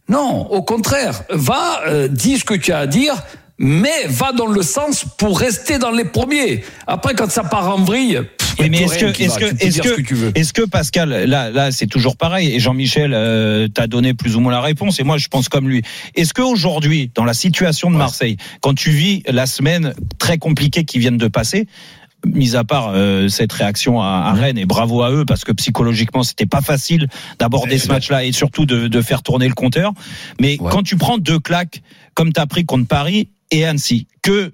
Non, 0.09 0.47
au 0.51 0.61
contraire, 0.61 1.23
va 1.29 1.81
euh, 1.87 2.07
dis 2.07 2.37
ce 2.37 2.45
que 2.45 2.53
tu 2.53 2.71
as 2.71 2.79
à 2.79 2.87
dire, 2.87 3.13
mais 3.57 4.05
va 4.07 4.31
dans 4.31 4.47
le 4.47 4.61
sens 4.61 5.05
pour 5.17 5.39
rester 5.39 5.79
dans 5.79 5.91
les 5.91 6.05
premiers. 6.05 6.63
Après, 6.85 7.13
quand 7.13 7.29
ça 7.29 7.43
part 7.43 7.69
en 7.69 7.83
vrille, 7.83 8.21
pff, 8.37 8.69
mais 8.69 8.83
est-ce 8.83 8.97
que, 8.97 9.11
qui 9.11 9.23
est-ce 9.23 9.39
va. 9.39 9.49
que, 9.49 9.55
que, 9.55 9.71
ce 9.71 9.81
que 9.81 10.39
est-ce 10.39 10.53
que 10.53 10.61
Pascal, 10.61 11.25
là, 11.25 11.49
là, 11.49 11.71
c'est 11.71 11.87
toujours 11.87 12.15
pareil. 12.15 12.55
Et 12.55 12.59
Jean-Michel 12.59 13.13
euh, 13.13 13.67
t'a 13.67 13.87
donné 13.87 14.13
plus 14.13 14.35
ou 14.37 14.39
moins 14.39 14.53
la 14.53 14.61
réponse. 14.61 14.99
Et 14.99 15.03
moi, 15.03 15.17
je 15.17 15.27
pense 15.27 15.49
comme 15.49 15.67
lui. 15.67 15.81
Est-ce 16.15 16.33
que 16.33 16.41
aujourd'hui, 16.41 17.11
dans 17.13 17.25
la 17.25 17.33
situation 17.33 17.91
de 17.91 17.97
Marseille, 17.97 18.37
quand 18.61 18.73
tu 18.75 18.91
vis 18.91 19.23
la 19.27 19.45
semaine 19.45 19.93
très 20.19 20.37
compliquée 20.37 20.85
qui 20.85 20.99
vient 20.99 21.11
de 21.11 21.27
passer, 21.27 21.67
mis 22.27 22.55
à 22.55 22.63
part 22.63 22.91
euh, 22.93 23.27
cette 23.27 23.51
réaction 23.53 24.01
à, 24.01 24.23
à 24.27 24.33
Rennes 24.33 24.57
et 24.57 24.65
bravo 24.65 25.01
à 25.03 25.11
eux 25.11 25.25
parce 25.25 25.43
que 25.43 25.51
psychologiquement 25.51 26.23
c'était 26.23 26.45
pas 26.45 26.61
facile 26.61 27.07
d'aborder 27.39 27.77
ce 27.77 27.87
match-là 27.87 28.23
et 28.25 28.31
surtout 28.31 28.65
de, 28.65 28.87
de 28.87 29.01
faire 29.01 29.21
tourner 29.23 29.47
le 29.47 29.53
compteur. 29.53 29.93
Mais 30.39 30.57
Ouais. 30.59 30.69
quand 30.71 30.83
tu 30.83 30.95
prends 30.97 31.17
deux 31.17 31.39
claques 31.39 31.81
comme 32.13 32.31
t'as 32.33 32.45
pris 32.45 32.65
contre 32.65 32.87
Paris 32.87 33.29
et 33.51 33.65
Annecy, 33.65 34.07
que 34.21 34.53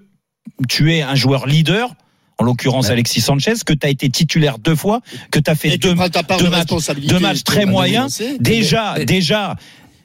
tu 0.67 0.93
es 0.93 1.01
un 1.01 1.15
joueur 1.15 1.47
leader. 1.47 1.93
En 2.39 2.45
l'occurrence, 2.45 2.89
Alexis 2.89 3.21
Sanchez, 3.21 3.53
que 3.65 3.73
tu 3.73 3.85
as 3.85 3.89
été 3.91 4.09
titulaire 4.09 4.57
deux 4.57 4.75
fois, 4.75 5.01
que 5.31 5.39
tu 5.39 5.49
as 5.51 5.55
fait 5.55 5.75
Et 5.75 5.77
deux, 5.77 5.93
de 5.93 5.93
matchs, 6.49 6.89
deux 7.07 7.19
matchs 7.19 7.43
très 7.43 7.65
moyens. 7.65 8.21
Déjà, 8.39 8.95
déjà, 9.05 9.55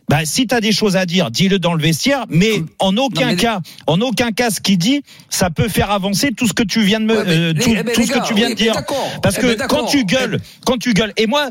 bah, 0.08 0.20
si 0.24 0.46
tu 0.46 0.54
as 0.54 0.60
des 0.60 0.72
choses 0.72 0.96
à 0.96 1.04
dire, 1.06 1.30
dis-le 1.30 1.58
dans 1.58 1.74
le 1.74 1.82
vestiaire, 1.82 2.24
mais 2.28 2.62
en 2.78 2.96
aucun 2.96 3.26
mais- 3.30 3.36
cas, 3.36 3.60
en 3.86 4.00
aucun 4.00 4.32
cas, 4.32 4.50
ce 4.50 4.60
qu'il 4.60 4.78
dit, 4.78 5.02
ça 5.28 5.50
peut 5.50 5.68
faire 5.68 5.90
avancer 5.90 6.30
tout 6.36 6.46
ce 6.48 6.52
que 6.54 6.62
tu 6.62 6.80
viens 6.82 7.00
de 7.00 7.04
me, 7.06 7.16
Ouais, 7.18 7.24
mais 7.26 7.36
euh, 7.36 7.52
tout, 7.54 7.70
eh 7.76 7.82
ben, 7.82 7.94
tout 7.94 8.02
ce 8.02 8.08
que 8.12 8.14
gars, 8.18 8.24
tu 8.26 8.34
viens 8.34 8.46
oui, 8.48 8.54
de 8.54 8.58
dire. 8.58 8.74
Parce 9.22 9.36
Eh 9.38 9.40
que 9.42 9.54
ben, 9.56 9.66
quand 9.68 9.84
tu 9.86 10.04
gueules, 10.04 10.40
quand 10.64 10.78
tu 10.78 10.94
gueules, 10.94 11.12
et 11.16 11.26
moi, 11.26 11.50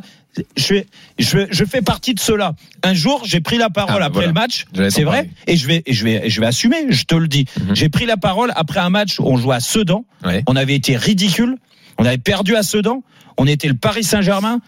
je, 0.55 0.75
je, 1.19 1.39
je 1.49 1.65
fais 1.65 1.81
partie 1.81 2.13
de 2.13 2.19
cela. 2.19 2.53
Un 2.83 2.93
jour, 2.93 3.21
j'ai 3.25 3.39
pris 3.41 3.57
la 3.57 3.69
parole 3.69 4.01
Ah, 4.01 4.05
après 4.05 4.25
voilà. 4.25 4.27
le 4.27 4.33
match, 4.33 4.65
c'est 4.91 5.03
vrai, 5.03 5.29
et 5.47 5.55
je 5.57 5.67
vais, 5.67 5.83
et 5.85 5.93
je 5.93 6.03
vais, 6.03 6.25
et 6.27 6.29
je 6.29 6.39
vais 6.41 6.47
assumer, 6.47 6.85
je 6.89 7.03
te 7.05 7.15
le 7.15 7.27
dis. 7.27 7.45
Mhm. 7.59 7.75
J'ai 7.75 7.89
pris 7.89 8.05
la 8.05 8.17
parole 8.17 8.51
après 8.55 8.79
un 8.79 8.89
match 8.89 9.19
où 9.19 9.23
on 9.25 9.37
jouait 9.37 9.55
à 9.55 9.59
Sedan, 9.59 10.05
Ouais. 10.25 10.43
on 10.47 10.55
avait 10.55 10.75
été 10.75 10.95
ridicule, 10.97 11.57
on 11.99 12.05
avait 12.05 12.17
perdu 12.17 12.55
à 12.55 12.63
Sedan, 12.63 13.03
on 13.37 13.45
était 13.47 13.67
le 13.67 13.73
Paris 13.75 14.03
Saint-Germain. 14.03 14.61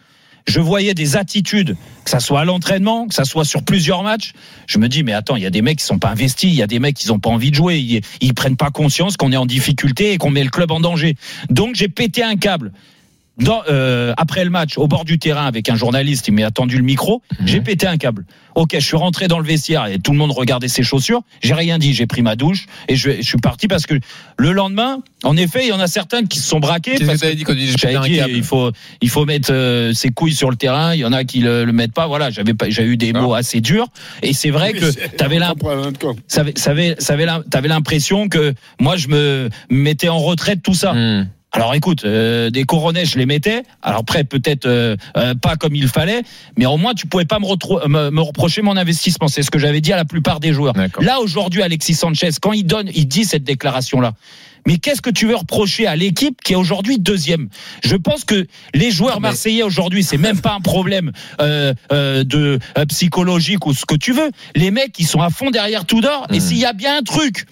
Je 0.48 0.60
voyais 0.60 0.94
des 0.94 1.16
attitudes, 1.16 1.76
que 2.04 2.10
ça 2.10 2.20
soit 2.20 2.42
à 2.42 2.46
l'entraînement, 2.46 3.08
que 3.08 3.14
ça 3.14 3.26
soit 3.26 3.46
sur 3.46 3.64
plusieurs 3.64 4.04
matchs. 4.04 4.34
Je 4.68 4.78
me 4.80 4.88
dis, 4.88 5.04
mais 5.04 5.14
attends, 5.14 5.36
il 5.36 5.44
y 5.44 5.46
a 5.46 5.52
des 5.52 5.62
mecs 5.62 5.80
qui 5.80 5.86
sont 5.86 6.00
pas 6.00 6.10
investis, 6.10 6.52
il 6.52 6.56
y 6.56 6.64
a 6.64 6.68
des 6.68 6.80
mecs 6.80 6.96
qui 6.96 7.10
ont 7.12 7.20
pas 7.20 7.30
envie 7.30 7.52
de 7.52 7.56
jouer, 7.56 7.78
ils, 7.78 8.02
ils 8.22 8.34
prennent 8.34 8.58
pas 8.58 8.72
conscience 8.72 9.18
qu'on 9.18 9.32
est 9.32 9.38
en 9.38 9.46
difficulté 9.46 10.14
et 10.14 10.18
qu'on 10.18 10.32
met 10.32 10.44
le 10.44 10.50
club 10.50 10.72
en 10.72 10.80
danger. 10.80 11.16
Donc 11.50 11.76
j'ai 11.76 11.88
pété 11.88 12.24
un 12.24 12.36
câble. 12.36 12.72
Dans, 13.40 13.62
euh, 13.70 14.14
après 14.18 14.44
le 14.44 14.50
match, 14.50 14.78
au 14.78 14.88
bord 14.88 15.06
du 15.06 15.20
terrain, 15.20 15.46
avec 15.46 15.70
un 15.70 15.76
journaliste, 15.76 16.28
il 16.28 16.34
m'a 16.34 16.46
attendu 16.46 16.78
le 16.78 16.84
micro. 16.84 17.22
J'ai 17.46 17.62
pété 17.62 17.88
un 17.88 17.98
câble. 17.98 18.26
Ok, 18.56 18.72
je 18.74 18.80
suis 18.80 18.98
rentré 18.98 19.28
dans 19.30 19.40
le 19.40 19.46
vestiaire 19.46 19.86
et 19.86 20.00
tout 20.00 20.12
le 20.12 20.18
monde 20.18 20.32
regardait 20.32 20.68
ses 20.68 20.84
chaussures. 20.84 21.22
J'ai 21.42 21.54
rien 21.54 21.78
dit. 21.78 21.94
J'ai 21.94 22.08
pris 22.08 22.22
ma 22.22 22.36
douche 22.36 22.66
et 22.90 22.96
je, 22.96 23.12
je 23.18 23.22
suis 23.22 23.38
parti 23.38 23.68
parce 23.70 23.86
que 23.86 23.94
le 24.38 24.52
lendemain, 24.52 24.98
en 25.24 25.38
effet, 25.38 25.62
il 25.64 25.70
y 25.70 25.72
en 25.72 25.80
a 25.80 25.88
certains 25.88 26.26
qui 26.26 26.40
se 26.40 26.48
sont 26.50 26.60
braqués. 26.60 26.92
Qu'est-ce 26.92 27.04
que 27.04 27.08
parce 27.08 27.20
t'avais 27.22 27.36
dit 27.36 27.44
quand 27.44 27.54
un 27.54 28.02
dit, 28.08 28.16
câble 28.18 28.34
il 28.34 28.44
faut, 28.44 28.72
il 29.02 29.10
faut 29.10 29.26
mettre 29.26 29.54
euh, 29.54 29.94
ses 29.94 30.10
couilles 30.10 30.34
sur 30.34 30.50
le 30.50 30.58
terrain. 30.58 30.94
Il 30.94 31.00
y 31.00 31.06
en 31.06 31.14
a 31.14 31.24
qui 31.24 31.40
le, 31.40 31.64
le 31.64 31.72
mettent 31.72 31.94
pas. 31.94 32.08
Voilà, 32.08 32.32
j'avais 32.32 32.54
pas, 32.54 32.70
j'ai 32.70 32.84
eu 32.84 32.98
des 32.98 33.14
Ah. 33.16 33.22
mots 33.22 33.34
assez 33.34 33.62
durs. 33.62 33.88
Et 34.22 34.34
c'est 34.34 34.50
vrai 34.50 34.72
Oui, 34.74 34.80
que 34.82 35.16
t'avais 35.16 35.40
l'impression 37.70 38.28
que 38.28 38.54
moi 38.80 38.98
je 38.98 39.08
me 39.08 39.50
mettais 39.70 40.10
en 40.10 40.20
retrait 40.20 40.56
de 40.56 40.62
tout 40.62 40.74
ça. 40.74 40.94
Hmm. 40.94 41.28
Alors 41.52 41.74
écoute, 41.74 42.06
euh, 42.06 42.52
des 42.52 42.64
coronets, 42.64 43.06
je 43.06 43.18
les 43.18 43.26
mettais. 43.26 43.64
Alors 43.82 44.02
après, 44.02 44.24
peut-être 44.24 44.68
euh, 44.68 44.96
euh, 45.18 45.34
pas 45.34 45.56
comme 45.56 45.74
il 45.76 45.88
fallait, 45.88 46.22
mais 46.58 46.68
au 46.68 46.78
moins 46.78 46.94
tu 46.94 47.08
pouvais 47.08 47.26
pas 47.26 47.40
me, 47.40 47.46
retro- 47.46 47.86
me, 47.88 48.12
me 48.12 48.22
reprocher 48.22 48.62
mon 48.62 48.78
investissement. 48.78 49.28
C'est 49.28 49.42
ce 49.42 49.50
que 49.50 49.58
j'avais 49.58 49.82
dit 49.82 49.92
à 49.92 49.96
la 49.98 50.06
plupart 50.06 50.40
des 50.40 50.54
joueurs. 50.54 50.74
Là 51.02 51.20
aujourd'hui, 51.20 51.64
Alexis 51.64 51.96
Sanchez, 51.96 52.30
quand 52.40 52.54
il 52.54 52.66
donne, 52.66 52.90
il 52.94 53.08
dit 53.08 53.26
cette 53.26 53.44
déclaration-là. 53.44 54.14
Mais 54.68 54.78
qu'est-ce 54.78 55.02
que 55.02 55.10
tu 55.10 55.26
veux 55.26 55.38
reprocher 55.38 55.88
à 55.88 55.96
l'équipe 55.96 56.40
qui 56.44 56.54
est 56.54 56.58
aujourd'hui 56.58 57.00
deuxième? 57.00 57.48
Je 57.82 57.96
pense 57.96 58.26
que 58.26 58.46
les 58.76 58.92
joueurs 58.92 59.20
marseillais 59.22 59.64
aujourd'hui, 59.64 60.04
c'est 60.04 60.18
même 60.18 60.42
pas 60.42 60.54
un 60.54 60.60
problème 60.60 61.14
euh, 61.42 61.74
euh, 61.92 62.24
de 62.26 62.60
euh, 62.78 62.86
psychologique 62.86 63.66
ou 63.66 63.74
ce 63.74 63.86
que 63.86 63.96
tu 63.96 64.12
veux. 64.12 64.30
Les 64.56 64.70
mecs, 64.70 65.00
ils 65.00 65.08
sont 65.08 65.22
à 65.22 65.30
fond 65.30 65.50
derrière 65.50 65.86
tout 65.86 66.02
d'or. 66.02 66.28
Et 66.30 66.36
Mhm. 66.36 66.40
s'il 66.42 66.58
y 66.58 66.66
a 66.66 66.74
bien 66.74 66.98
un 66.98 67.04
truc 67.04 67.46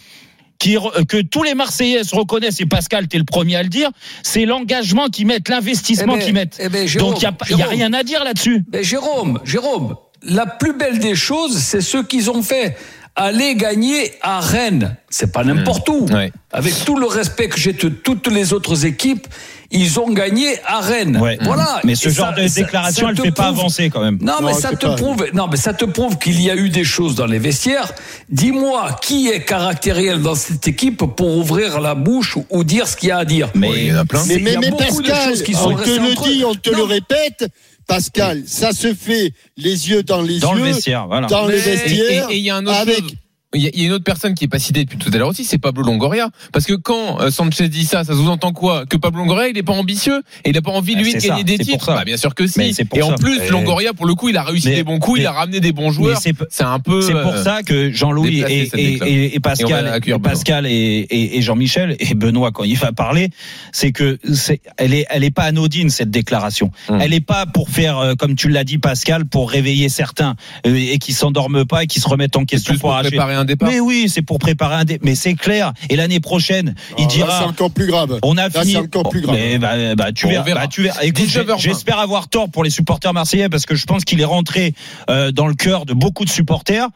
qui, 0.60 0.76
re- 0.76 1.06
que 1.06 1.22
tous 1.22 1.44
les 1.44 1.54
Marseillais 1.54 2.04
se 2.04 2.16
reconnaissent, 2.16 2.60
et 2.62 2.66
Pascal, 2.66 3.08
t'es 3.08 3.18
le 3.18 3.24
premier 3.24 3.56
à 3.56 3.64
le 3.64 3.70
dire, 3.70 3.90
c'est 4.24 4.46
l'engagement 4.46 5.08
qu'ils 5.08 5.28
mettent, 5.28 5.50
l'investissement 5.50 6.14
Eh 6.16 6.20
ben, 6.20 6.26
qu'ils 6.26 6.34
mettent. 6.34 6.58
eh 6.60 6.70
ben, 6.70 6.88
Jérôme, 6.88 7.14
Donc 7.14 7.24
il 7.50 7.56
n'y 7.56 7.62
a, 7.64 7.68
rien 7.68 7.94
à 7.94 8.04
dire 8.04 8.24
là-dessus. 8.24 8.64
Mais 8.72 8.84
Jérôme, 8.84 9.40
Jérôme, 9.44 9.96
la 10.24 10.46
plus 10.46 10.74
belle 10.74 11.00
des 11.00 11.16
choses, 11.16 11.58
c'est 11.60 11.82
ce 11.82 12.00
qu'ils 12.00 12.30
ont 12.32 12.42
fait. 12.42 12.76
Aller 13.20 13.56
gagner 13.56 14.12
à 14.22 14.40
Rennes, 14.42 14.96
c'est 15.10 15.32
pas 15.32 15.44
n'importe 15.44 15.90
où. 15.90 16.06
Ouais. 16.06 16.32
Avec 16.52 16.86
tout 16.86 16.98
le 17.00 17.08
respect 17.08 17.50
que 17.50 17.58
j'ai 17.58 17.74
de 17.74 17.90
toutes 17.90 18.28
les 18.28 18.54
autres 18.54 18.86
équipes, 18.86 19.26
ils 19.72 20.00
ont 20.00 20.12
gagné 20.12 20.46
à 20.68 20.82
Rennes. 20.82 21.18
Ouais. 21.18 21.40
Voilà. 21.42 21.80
Mais 21.84 21.96
ce 21.96 22.10
Et 22.10 22.12
genre 22.12 22.28
ça- 22.36 22.42
de 22.44 22.48
déclaration, 22.48 23.08
ça 23.08 23.10
elle 23.10 23.18
te 23.18 23.24
fait 23.24 23.32
pas 23.32 23.48
avancer 23.48 23.90
quand 23.90 24.02
même. 24.02 24.20
Non, 24.22 24.36
mais 24.44 24.54
ça 24.54 24.70
te 24.76 24.86
pas- 24.86 24.96
prouve, 24.96 25.26
non, 25.34 25.48
mais 25.50 25.58
ça 25.58 25.74
te 25.74 25.86
prouve 25.86 26.20
qu'il 26.20 26.40
y 26.40 26.52
a 26.52 26.56
eu 26.56 26.70
des 26.70 26.84
choses 26.84 27.16
dans 27.16 27.26
les 27.26 27.40
vestiaires. 27.40 27.92
Dis-moi 28.30 28.96
qui 29.02 29.30
est 29.30 29.44
caractériel 29.44 30.22
dans 30.22 30.36
cette 30.36 30.68
équipe 30.68 30.98
pour 31.16 31.38
ouvrir 31.38 31.82
la 31.82 31.96
bouche 31.96 32.38
ou, 32.52 32.64
dire 32.64 32.88
ce 32.88 32.96
qu'il 32.96 33.10
y 33.10 33.12
a 33.12 33.18
à 33.18 33.26
dire? 33.26 33.50
Mais 33.56 33.72
il 33.74 33.88
y 33.88 33.94
en 33.94 33.98
a 33.98 34.06
plein. 34.06 34.24
Mais, 34.28 34.38
mais, 34.38 34.58
mais 34.62 34.70
beaucoup 34.70 35.02
de 35.02 35.08
Pascal, 35.08 35.30
choses 35.30 35.42
qui 35.42 35.56
sont 35.56 35.72
on 35.72 35.76
te 35.76 35.90
le 35.90 36.16
dit, 36.24 36.46
on 36.46 36.54
te 36.54 36.70
Non, 36.70 36.78
le 36.78 36.84
répète. 36.84 37.48
Pascal, 37.88 38.44
ça 38.46 38.74
se 38.74 38.94
fait 38.94 39.32
les 39.56 39.90
yeux 39.90 40.04
dans 40.04 40.22
les 40.22 40.40
Dans 40.40 40.54
yeux, 40.54 40.60
le 40.60 40.66
vestiaire, 40.66 41.08
voilà. 41.08 41.28
dans 41.28 41.46
Mais- 41.48 41.54
le 41.54 41.58
Et- 41.60 41.62
vestiaire, 41.62 42.30
Et 42.30 42.34
et 42.34 42.38
il 42.38 42.44
y 42.44 42.50
a 42.50 42.58
un 42.58 42.66
autre 42.68 42.76
avec 42.78 43.00
chose. 43.00 43.14
Il 43.54 43.62
y, 43.62 43.68
a, 43.68 43.70
il 43.74 43.80
y 43.82 43.84
a 43.84 43.88
une 43.88 43.94
autre 43.94 44.04
personne 44.04 44.34
qui 44.34 44.44
est 44.44 44.50
pas 44.50 44.60
citée 44.60 44.84
depuis 44.84 44.98
tout 44.98 45.10
à 45.14 45.18
l'heure 45.18 45.30
aussi, 45.30 45.46
c'est 45.46 45.58
Pablo 45.58 45.82
Longoria. 45.82 46.30
Parce 46.52 46.66
que 46.66 46.74
quand 46.74 47.22
euh, 47.22 47.32
Sanchez 47.32 47.70
dit 47.70 47.86
ça, 47.86 48.04
ça 48.04 48.12
sous-entend 48.14 48.52
quoi? 48.52 48.86
Que 48.86 48.98
Pablo 48.98 49.22
Longoria, 49.22 49.48
il 49.48 49.58
est 49.58 49.64
pas 49.64 49.72
ambitieux 49.72 50.22
et 50.44 50.50
il 50.50 50.58
a 50.58 50.62
pas 50.62 50.72
envie 50.72 50.96
Ah, 50.98 51.02
lui 51.02 51.14
de 51.14 51.18
gagner 51.20 51.46
des 51.46 51.58
titres. 51.58 51.94
Bah, 51.94 52.04
bien 52.04 52.18
sûr 52.18 52.36
que 52.36 52.46
si. 52.46 52.74
c'est 52.74 52.84
pour 52.84 52.98
Et 52.98 53.02
en 53.04 53.12
ça. 53.12 53.16
plus, 53.16 53.40
Et- 53.42 53.50
Longoria, 53.50 53.94
pour 53.94 54.06
le 54.06 54.16
coup, 54.16 54.28
il 54.28 54.36
a 54.36 54.44
réussi 54.44 54.68
Mais- 54.68 54.76
des 54.76 54.84
bons 54.84 55.00
coups, 55.00 55.22
il 55.22 55.26
a 55.26 55.32
ramené 55.32 55.62
des 55.62 55.72
bons 55.72 55.92
joueurs. 55.92 56.20
c'est- 56.20 56.36
un 56.62 56.80
peu. 56.80 57.02
C'est 57.02 57.14
pour 57.14 57.36
euh, 57.36 57.44
ça 57.44 57.64
que 57.64 57.90
Jean-Louis 57.94 58.42
et, 58.42 58.70
et, 58.76 59.36
et- 59.36 59.40
Pascal. 59.40 60.02
Pascal 60.22 60.66
et, 60.68 61.42
Jean-Michel 61.42 61.96
et 62.02 62.14
Benoît 62.16 62.52
quand 62.52 62.66
il 62.66 62.76
va 62.78 62.92
parler, 62.92 63.30
c'est 63.72 63.94
que 63.94 64.18
c'est, 64.34 64.60
elle 64.76 64.94
est, 64.94 65.06
elle 65.10 65.24
est 65.24 65.32
pas 65.32 65.44
anodine 65.44 65.90
cette 65.90 66.12
déclaration. 66.12 66.72
Hum. 66.90 67.00
Elle 67.00 67.14
est 67.14 67.22
pas 67.22 67.46
pour 67.46 67.70
faire, 67.70 67.98
euh, 67.98 68.16
comme 68.16 68.36
tu 68.36 68.50
l'as 68.50 68.66
dit 68.66 68.78
Pascal, 68.78 69.26
pour 69.26 69.50
réveiller 69.52 69.88
certains 69.88 70.36
et 70.66 71.00
qui 71.00 71.14
s'endorment 71.14 71.64
pas 71.66 71.84
et 71.86 71.88
qui 71.88 72.02
se 72.02 72.10
remettent 72.10 72.36
en 72.36 72.44
question 72.44 72.76
pour 72.78 72.92
arracher. 72.92 73.18
Préparer 73.38 73.42
un 73.42 73.46
départ. 73.46 73.70
Mais 73.70 73.80
oui, 73.80 74.08
c'est 74.10 74.22
pour 74.22 74.40
préparer 74.40 74.76
un 74.76 74.86
dé. 74.86 75.00
Mais 75.04 75.16
c'est 75.16 75.34
clair. 75.36 75.74
Et 75.90 75.96
l'année 75.96 76.20
prochaine, 76.20 76.76
il 76.98 77.06
Ah, 77.06 77.08
dira. 77.08 77.40
c'est 77.40 77.46
encore 77.46 77.72
plus 77.72 77.88
grave. 77.88 78.20
On 78.24 78.38
a 78.38 78.44
Là, 78.44 78.50
fini. 78.50 78.74
c'est 78.74 78.78
encore 78.80 79.10
plus 79.10 79.22
grave. 79.22 79.36
Mais 79.36 79.58
bah, 79.58 79.96
bah, 79.96 80.12
tu 80.12 80.28
verras. 80.28 80.44
verra. 80.44 80.62
bah, 80.62 80.68
tu 80.68 80.82
verras. 80.84 81.02
Écoute, 81.04 81.26
j'ai- 81.28 81.40
19h20. 81.42 81.60
j'espère 81.60 82.00
avoir 82.00 82.28
tort 82.30 82.50
pour 82.50 82.64
les 82.64 82.70
supporters 82.70 83.14
marseillais 83.14 83.50
parce 83.50 83.66
que 83.66 83.76
je 83.76 83.86
pense 83.86 84.04
qu'il 84.06 84.20
est 84.22 84.26
rentré 84.26 84.74
euh, 85.10 85.32
dans 85.32 85.48
le 85.48 85.54
cœur 85.56 85.86
de 85.86 85.94
beaucoup 85.94 86.26
de 86.26 86.30
supporters. 86.30 86.88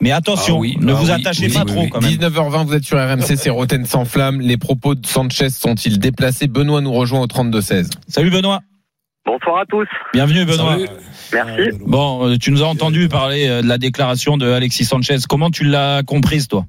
Mais 0.00 0.10
attention, 0.10 0.56
Ah 0.56 0.60
oui, 0.60 0.76
ne 0.80 0.92
ah 0.92 0.96
vous 0.96 1.06
oui, 1.06 1.10
attachez 1.12 1.46
oui, 1.46 1.52
pas 1.52 1.60
oui, 1.60 1.66
trop 1.72 1.80
oui. 1.82 1.88
quand 1.90 2.00
même. 2.02 2.10
19h20, 2.10 2.66
vous 2.66 2.74
êtes 2.74 2.84
sur 2.84 2.98
RMC, 2.98 3.36
c'est 3.36 3.48
Roten 3.50 3.86
sans 3.86 4.04
flamme. 4.04 4.40
Les 4.40 4.56
propos 4.56 4.94
de 4.96 5.06
Sanchez 5.06 5.50
sont-ils 5.50 5.98
déplacés? 6.00 6.48
Benoît 6.48 6.80
nous 6.80 6.92
rejoint 6.92 7.20
au 7.20 7.26
32-16. 7.26 7.88
Salut 8.08 8.30
Benoît. 8.30 8.60
Bonsoir 9.26 9.58
à 9.58 9.66
tous. 9.66 9.88
Bienvenue 10.12 10.44
Benoît. 10.44 10.74
Salut. 10.74 10.88
Merci. 11.32 11.78
Bon, 11.86 12.28
euh, 12.28 12.36
tu 12.36 12.50
nous 12.50 12.62
as 12.62 12.66
entendu 12.66 13.08
parler 13.08 13.48
euh, 13.48 13.62
de 13.62 13.66
la 13.66 13.78
déclaration 13.78 14.36
de 14.36 14.46
Alexis 14.46 14.84
Sanchez. 14.84 15.16
Comment 15.28 15.50
tu 15.50 15.64
l'as 15.64 16.02
comprise 16.02 16.46
toi? 16.46 16.64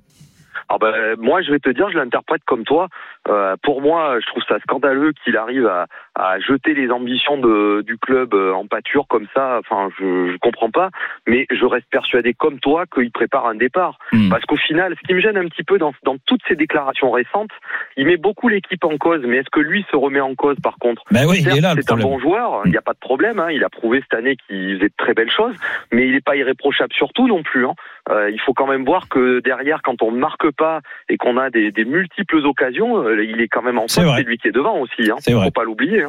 Alors 0.70 0.80
ben, 0.80 1.16
moi, 1.20 1.42
je 1.42 1.52
vais 1.52 1.60
te 1.60 1.70
dire, 1.70 1.90
je 1.92 1.98
l'interprète 1.98 2.42
comme 2.46 2.64
toi. 2.64 2.88
Euh, 3.28 3.56
pour 3.62 3.82
moi, 3.82 4.18
je 4.22 4.26
trouve 4.28 4.44
ça 4.48 4.56
scandaleux 4.64 5.12
qu'il 5.24 5.38
arrive 5.38 5.68
à, 5.68 5.86
à 6.16 6.40
jeter 6.40 6.74
les 6.74 6.90
ambitions 6.92 7.38
de, 7.38 7.82
du 7.82 7.98
club 7.98 8.34
euh, 8.34 8.54
en 8.54 8.66
pâture 8.68 9.06
comme 9.08 9.28
ça. 9.34 9.60
Enfin, 9.60 9.90
je, 10.00 10.32
je 10.32 10.38
comprends 10.38 10.72
pas. 10.72 10.90
Mais 11.28 11.46
je 11.52 11.66
reste 11.66 11.88
persuadé 11.90 12.34
comme 12.34 12.60
toi 12.60 12.86
qu'il 12.86 13.12
prépare 13.12 13.48
un 13.48 13.56
départ. 13.56 13.98
Hmm. 14.14 14.30
Parce 14.30 14.44
qu'au 14.46 14.56
final, 14.56 14.96
ce 15.02 15.08
qui 15.08 15.14
me 15.14 15.20
gêne 15.20 15.38
un 15.38 15.48
petit 15.48 15.64
peu 15.64 15.78
dans, 15.78 15.94
dans 16.04 16.18
toutes 16.26 16.42
ces 16.48 16.56
déclarations 16.56 17.12
récentes, 17.12 17.52
il 17.98 18.06
met 18.08 18.18
beaucoup 18.18 18.48
l'équipe 18.48 18.84
en 18.86 18.98
cause. 18.98 19.22
Mais 19.26 19.38
est-ce 19.38 19.50
que 19.52 19.60
lui 19.60 19.86
se 19.92 19.96
remet 19.96 20.22
en 20.22 20.36
cause 20.36 20.58
par 20.64 20.78
contre? 20.78 21.04
Ben 21.12 21.26
oui, 21.28 21.38
il 21.40 21.44
c'est 21.52 21.64
un 21.66 21.76
problème. 21.84 22.08
bon 22.08 22.20
joueur, 22.20 22.62
il 22.66 22.72
n'y 22.72 22.78
a 22.78 22.82
pas 22.82 22.94
de 22.94 23.00
problème. 23.00 23.40
hein. 23.40 23.48
Il 23.52 23.64
a 23.64 23.70
prouvé 23.70 24.02
cette 24.02 24.18
année 24.18 24.38
qu'il 24.48 24.76
faisait 24.78 24.88
de 24.90 24.94
très 24.98 25.14
belles 25.14 25.32
choses, 25.32 25.56
mais 25.92 26.08
il 26.08 26.14
n'est 26.14 26.22
pas 26.22 26.36
irréprochable 26.36 26.94
surtout 26.94 27.28
non 27.28 27.44
plus. 27.44 27.66
hein. 27.66 27.74
Euh, 28.10 28.30
il 28.30 28.40
faut 28.40 28.54
quand 28.54 28.68
même 28.68 28.86
voir 28.86 29.10
que 29.10 29.40
derrière, 29.40 29.82
quand 29.82 30.02
on 30.04 30.12
ne 30.12 30.18
marque 30.20 30.50
pas 30.52 30.82
et 31.10 31.18
qu'on 31.18 31.38
a 31.38 31.50
des, 31.50 31.72
des 31.72 31.86
multiples 31.86 32.38
occasions, 32.46 33.00
euh, 33.04 33.24
il 33.24 33.42
est 33.42 33.48
quand 33.48 33.64
même 33.64 33.80
en 33.80 33.88
face, 33.88 34.00
c'est 34.18 34.24
lui 34.24 34.38
qui 34.38 34.48
est 34.48 34.52
devant 34.52 34.78
aussi. 34.80 35.10
Hein. 35.10 35.16
C'est 35.20 35.34
vrai. 35.34 35.46
Faut 35.46 35.52
pas 35.52 35.64
l'oublier. 35.64 36.05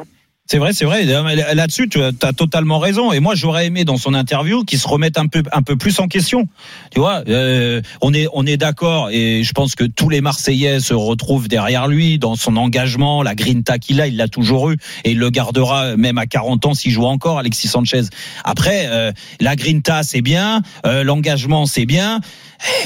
C'est 0.49 0.59
vrai, 0.59 0.71
c'est 0.71 0.85
vrai. 0.85 1.03
Là-dessus, 1.03 1.89
tu 1.89 2.01
as 2.01 2.13
totalement 2.33 2.79
raison. 2.79 3.11
Et 3.11 3.19
moi, 3.19 3.35
j'aurais 3.35 3.67
aimé 3.67 3.83
dans 3.83 3.97
son 3.97 4.13
interview 4.13 4.63
qu'il 4.63 4.79
se 4.79 4.87
remette 4.87 5.17
un 5.17 5.27
peu, 5.27 5.43
un 5.51 5.61
peu 5.61 5.75
plus 5.75 5.99
en 5.99 6.07
question. 6.07 6.47
Tu 6.91 7.01
vois, 7.01 7.23
euh, 7.27 7.81
on 8.01 8.13
est, 8.13 8.27
on 8.31 8.45
est 8.45 8.55
d'accord. 8.55 9.09
Et 9.11 9.43
je 9.43 9.51
pense 9.51 9.75
que 9.75 9.83
tous 9.83 10.07
les 10.07 10.21
Marseillais 10.21 10.79
se 10.79 10.93
retrouvent 10.93 11.49
derrière 11.49 11.89
lui 11.89 12.17
dans 12.17 12.35
son 12.35 12.55
engagement, 12.55 13.23
la 13.23 13.35
grinta 13.35 13.77
qu'il 13.77 13.99
a, 13.99 14.07
il 14.07 14.15
l'a 14.15 14.29
toujours 14.29 14.69
eu 14.69 14.77
et 15.03 15.11
il 15.11 15.19
le 15.19 15.29
gardera 15.29 15.97
même 15.97 16.17
à 16.17 16.27
40 16.27 16.65
ans 16.65 16.73
s'il 16.73 16.91
joue 16.91 17.05
encore, 17.05 17.39
Alexis 17.39 17.67
Sanchez. 17.67 18.03
Après, 18.45 18.85
euh, 18.87 19.11
la 19.41 19.57
grinta, 19.57 20.03
c'est 20.03 20.21
bien, 20.21 20.61
euh, 20.85 21.03
l'engagement, 21.03 21.65
c'est 21.65 21.85
bien. 21.85 22.21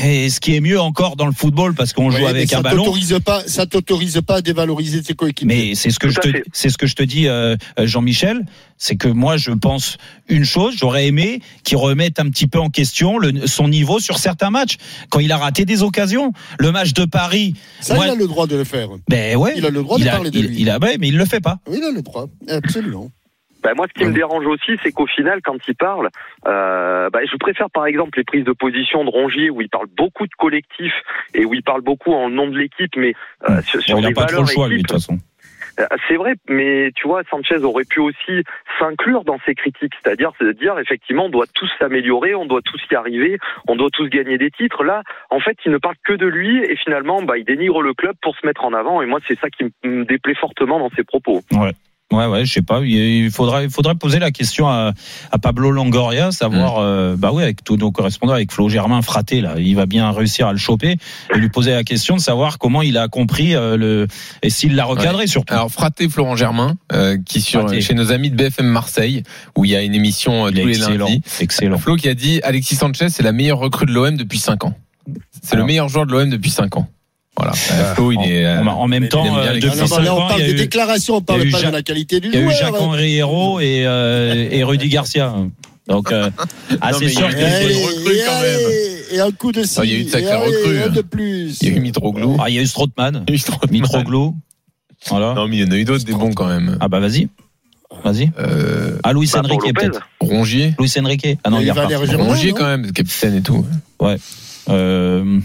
Et 0.04 0.30
ce 0.30 0.40
qui 0.40 0.56
est 0.56 0.60
mieux 0.60 0.80
encore 0.80 1.16
dans 1.16 1.26
le 1.28 1.32
football, 1.32 1.74
parce 1.76 1.94
qu'on 1.94 2.12
joue 2.12 2.18
Ouais, 2.24 2.30
avec 2.30 2.52
un 2.54 2.58
ça 2.58 2.62
ballon. 2.62 2.84
t'autorise 2.84 3.18
pas, 3.24 3.44
ça 3.48 3.66
t'autorise 3.66 4.20
pas 4.26 4.36
à 4.36 4.42
dévaloriser 4.42 5.02
tes 5.02 5.14
coéquipiers. 5.14 5.70
Mais 5.70 5.76
c'est 5.76 5.92
ce 5.92 6.00
que 6.00 6.08
Tout 6.08 6.14
je 6.14 6.20
te, 6.20 6.32
fait. 6.32 6.44
c'est 6.52 6.70
ce 6.70 6.78
que 6.78 6.88
je 6.88 6.96
te 6.96 7.04
dis, 7.04 7.28
euh, 7.28 7.56
Jean-Michel, 7.78 8.46
c'est 8.78 8.96
que 8.98 9.08
moi 9.08 9.38
je 9.38 9.52
pense 9.52 9.98
une 10.28 10.44
chose, 10.44 10.76
j'aurais 10.78 11.08
aimé 11.08 11.42
qu'il 11.64 11.78
remette 11.78 12.20
un 12.20 12.30
petit 12.30 12.48
peu 12.48 12.60
en 12.60 12.70
question 12.70 13.18
le, 13.18 13.48
son 13.48 13.68
niveau 13.70 14.00
sur 14.00 14.18
certains 14.18 14.50
matchs 14.50 14.76
quand 15.10 15.20
il 15.20 15.32
a 15.32 15.38
raté 15.38 15.64
des 15.66 15.84
occasions. 15.84 16.34
Le 16.60 16.72
match 16.72 16.94
de 16.94 17.06
Paris, 17.06 17.54
ça, 17.80 17.96
moi- 17.96 18.08
il 18.08 18.12
a 18.12 18.16
le 18.16 18.28
droit 18.28 18.48
de 18.48 18.56
le 18.58 18.64
faire. 18.66 18.90
ben 19.08 19.38
ouais, 19.38 19.54
Il 19.56 19.66
a 19.66 19.70
le 19.70 19.84
droit 19.84 19.98
de 19.98 20.04
il 20.04 20.10
a, 20.10 20.12
parler 20.12 20.32
de 20.32 20.38
il- 20.40 20.48
lui. 20.48 20.56
il 20.62 20.70
a- 20.70 20.80
ouais, 20.80 20.98
mais 21.00 21.08
il 21.08 21.18
le 21.18 21.26
fait 21.26 21.40
pas. 21.42 21.60
Oui, 21.70 21.78
il 21.80 21.84
a 21.86 21.92
le 21.92 22.02
droit. 22.02 22.28
Absolument. 22.50 23.10
Bah, 23.64 23.74
moi, 23.76 23.86
ce 23.88 23.94
qui 23.94 24.06
me 24.10 24.14
dérange 24.14 24.46
aussi, 24.48 24.72
c'est 24.84 24.92
qu'au 24.92 25.06
final, 25.08 25.40
quand 25.44 25.58
il 25.68 25.76
parle, 25.76 26.10
euh, 26.48 27.10
bah, 27.10 27.20
je 27.30 27.38
préfère 27.38 27.70
par 27.70 27.86
exemple 27.86 28.18
les 28.18 28.24
prises 28.24 28.44
de 28.46 28.52
position 28.54 29.04
de 29.06 29.10
Rongier 29.10 29.50
où 29.50 29.62
il 29.62 29.70
parle 29.70 29.88
beaucoup 29.96 30.26
de 30.26 30.34
collectif 30.38 30.94
et 31.34 31.46
où 31.46 31.54
il 31.54 31.64
parle 31.64 31.82
beaucoup 31.82 32.14
en 32.14 32.30
nom 32.30 32.48
de 32.48 32.58
l'équipe, 32.58 32.96
mais 32.96 33.14
euh, 33.50 33.62
sur, 33.62 33.82
sur 33.82 33.98
a 33.98 34.02
des 34.02 34.14
pas 34.14 34.22
trop 34.26 34.32
valeurs 34.38 34.42
le 34.42 34.48
choix 34.54 34.68
lui 34.68 34.78
de 34.78 34.82
toute 34.82 34.92
façon. 34.92 35.18
euh, 35.80 35.86
C'est 36.08 36.16
vrai, 36.18 36.34
mais 36.50 36.92
tu 36.96 37.08
vois, 37.08 37.22
Sanchez 37.30 37.58
aurait 37.64 37.86
pu 37.86 38.00
aussi 38.00 38.44
s'inclure 38.80 39.24
dans 39.24 39.38
ces 39.46 39.54
critiques, 39.56 39.94
c'est-à-dire 40.04 40.32
se 40.40 40.46
dire 40.54 40.78
effectivement, 40.80 41.26
on 41.26 41.30
doit 41.30 41.46
tous 41.54 41.70
s'améliorer, 41.80 42.34
on 42.36 42.46
doit 42.46 42.62
tous 42.64 42.82
y 42.92 42.96
arriver, 42.96 43.38
on 43.68 43.76
doit 43.76 43.90
tous 43.94 44.10
gagner 44.10 44.38
des 44.38 44.50
titres. 44.52 44.84
Là, 44.84 45.04
en 45.30 45.40
fait, 45.40 45.58
il 45.66 45.72
ne 45.72 45.78
parle 45.78 45.96
que 46.04 46.14
de 46.14 46.26
lui 46.26 46.64
et 46.64 46.76
finalement, 46.78 47.22
bah, 47.22 47.38
il 47.38 47.46
dénigre 47.46 47.82
le 47.82 47.94
club 47.94 48.16
pour 48.22 48.36
se 48.38 48.46
mettre 48.46 48.64
en 48.66 48.74
avant. 48.74 49.02
Et 49.02 49.06
moi, 49.06 49.20
c'est 49.28 49.40
ça 49.40 49.50
qui 49.50 49.66
me- 49.66 49.90
me 49.90 50.06
déplaît 50.06 50.36
fortement 50.36 50.80
dans 50.80 50.90
ses 50.96 51.04
propos. 51.04 51.42
Ouais, 51.52 51.72
ouais, 52.12 52.46
je 52.46 52.52
sais 52.54 52.62
pas. 52.62 52.82
Il 52.84 53.32
faudrait, 53.32 53.66
il 53.66 53.70
faudrait 53.70 53.96
poser 53.96 54.20
la 54.20 54.32
question 54.32 54.68
à, 54.68 54.94
à 55.32 55.38
Pablo 55.40 55.72
Longoria, 55.72 56.32
savoir, 56.32 56.76
Mm. 56.80 56.84
euh, 56.84 57.16
bah 57.18 57.32
ouais, 57.32 57.44
avec 57.44 57.64
tous 57.64 57.78
nos 57.78 57.92
correspondants, 57.92 58.34
avec 58.34 58.52
Flo 58.52 58.70
Germain 58.70 59.02
fraté 59.02 59.42
là, 59.42 59.56
il 59.58 59.76
va 59.76 59.86
bien 59.86 60.12
réussir 60.12 60.48
à 60.48 60.52
le 60.52 60.58
choper 60.58 60.98
et 61.34 61.38
lui 61.38 61.50
poser 61.50 61.72
la 61.72 61.84
question 61.84 62.16
de 62.16 62.22
savoir 62.22 62.58
comment 62.58 62.82
il 62.82 62.98
a 62.98 63.08
compris 63.08 63.56
euh, 63.56 63.78
le 63.78 64.08
et 64.42 64.50
s'il 64.50 64.76
l'a 64.76 64.86
recadré 64.86 65.28
surtout. 65.28 65.54
Alors 65.54 65.72
fraté 65.72 66.10
Florent 66.10 66.36
Germain, 66.36 66.76
euh, 66.94 67.18
qui 67.26 67.42
sur 67.42 67.62
Fraté. 67.62 67.82
chez 67.82 67.94
nos 67.94 68.12
amis 68.12 68.30
de 68.30 68.36
BFM 68.36 68.66
Marseille, 68.68 69.24
où 69.58 69.66
il 69.66 69.72
y 69.72 69.76
a 69.76 69.82
une 69.82 69.96
émission 69.96 70.48
euh, 70.48 70.50
tous 70.52 70.56
les 70.58 70.78
excellent, 70.78 71.06
lundis. 71.08 71.22
excellent. 71.40 71.78
Flo 71.78 71.96
qui 71.96 72.10
a 72.10 72.14
dit 72.14 72.40
Alexis 72.44 72.76
Sanchez 72.76 73.10
c'est 73.10 73.24
la 73.24 73.32
meilleure 73.32 73.60
recrue 73.60 73.86
de 73.86 73.92
l'OM 73.92 74.16
depuis 74.18 74.40
5 74.40 74.64
ans. 74.66 74.74
C'est 75.42 75.56
le 75.56 75.64
meilleur 75.64 75.90
joueur 75.90 76.06
de 76.06 76.12
l'OM 76.12 76.30
depuis 76.30 76.50
5 76.52 76.78
ans. 76.78 76.88
Voilà. 77.42 77.54
Euh, 77.72 77.96
Flo 77.96 78.12
il 78.12 78.18
en, 78.20 78.22
est. 78.24 78.46
euh, 78.46 78.62
en- 78.62 78.68
en 78.68 78.88
même 78.88 79.08
temps, 79.08 79.26
euh, 79.26 79.54
depuis. 79.56 79.70
Ah, 79.72 79.76
non, 79.76 79.82
là, 79.82 79.88
5 79.88 80.12
on 80.14 80.28
parle 80.28 80.40
y 80.42 80.44
a 80.44 80.48
des 80.48 80.52
eu, 80.54 80.56
déclarations, 80.58 81.16
on 81.16 81.18
y 81.18 81.22
a 81.22 81.26
parle 81.26 81.42
pas 81.50 81.58
Jacques- 81.58 81.72
de 81.72 81.76
la 81.76 81.82
qualité 81.82 82.20
du 82.20 82.28
il 82.28 82.34
y 82.34 82.38
a 82.38 82.40
eu 82.40 82.44
joueur. 82.44 82.56
Jacques-Henri 82.60 83.16
Hérault 83.16 83.60
et, 83.60 83.84
euh, 83.88 84.48
et 84.52 84.64
Rudy 84.64 84.90
Garcia. 84.90 85.34
Donc, 85.88 86.12
euh, 86.12 86.30
ah, 86.82 86.92
Non, 86.92 86.98
c'est 87.00 87.06
mais 87.06 87.12
sûr 87.12 87.28
il 87.32 87.40
y 87.40 87.44
a 87.44 87.64
eu 87.64 87.84
recrues 87.84 88.16
et, 88.16 88.24
quand 88.26 88.32
allez, 88.32 88.98
et 89.14 89.20
un 89.20 89.32
coup 89.32 89.52
de 89.52 89.64
ci, 89.64 89.80
Ah, 89.80 89.86
il 89.86 89.92
y 89.92 89.96
a 89.96 89.98
eu 89.98 90.02
une 90.04 90.08
sacrée 90.10 90.36
recrue, 90.36 90.80
un 90.84 90.86
hein. 90.86 90.90
de 90.90 91.02
plus. 91.02 91.58
Il 91.62 91.70
y 91.70 91.74
a 91.74 91.78
eu 91.78 91.80
Mitroglou. 91.80 92.38
ah, 92.40 92.50
il 92.50 92.56
y 92.56 92.60
a 92.60 92.62
eu 92.62 92.68
Strootman, 92.68 93.24
y 93.28 93.32
a. 93.34 93.72
Mitroglou. 93.72 94.36
Voilà. 95.10 95.34
Non 95.34 95.48
mais 95.48 95.58
il 95.58 95.66
y 95.66 95.68
en 95.68 95.72
a 95.72 95.78
eu 95.78 95.84
d'autres 95.84 96.06
des 96.06 96.14
bons 96.14 96.32
quand 96.34 96.46
même. 96.48 96.78
Ah 96.80 96.88
bah 96.88 97.00
vas-y, 97.00 97.28
vas-y. 98.04 98.32
Euh, 98.40 99.00
Ah 99.04 99.14
Luis 99.14 99.30
Bah, 99.34 99.40
Enrique 99.44 99.74
peut-être. 99.76 100.08
Rongier. 100.20 100.76
Luis 100.80 100.94
Enrique. 101.00 101.40
Ah 101.44 101.50
non, 101.50 101.60
Il 101.60 101.66
aller 101.72 102.06
Germain, 102.06 102.24
Rongier 102.26 102.52
non 102.52 102.58
quand 102.58 102.68
même, 102.68 102.92
capitaine 102.92 103.36
et 103.38 103.42
tout. 103.42 103.66
Euh, 104.70 105.40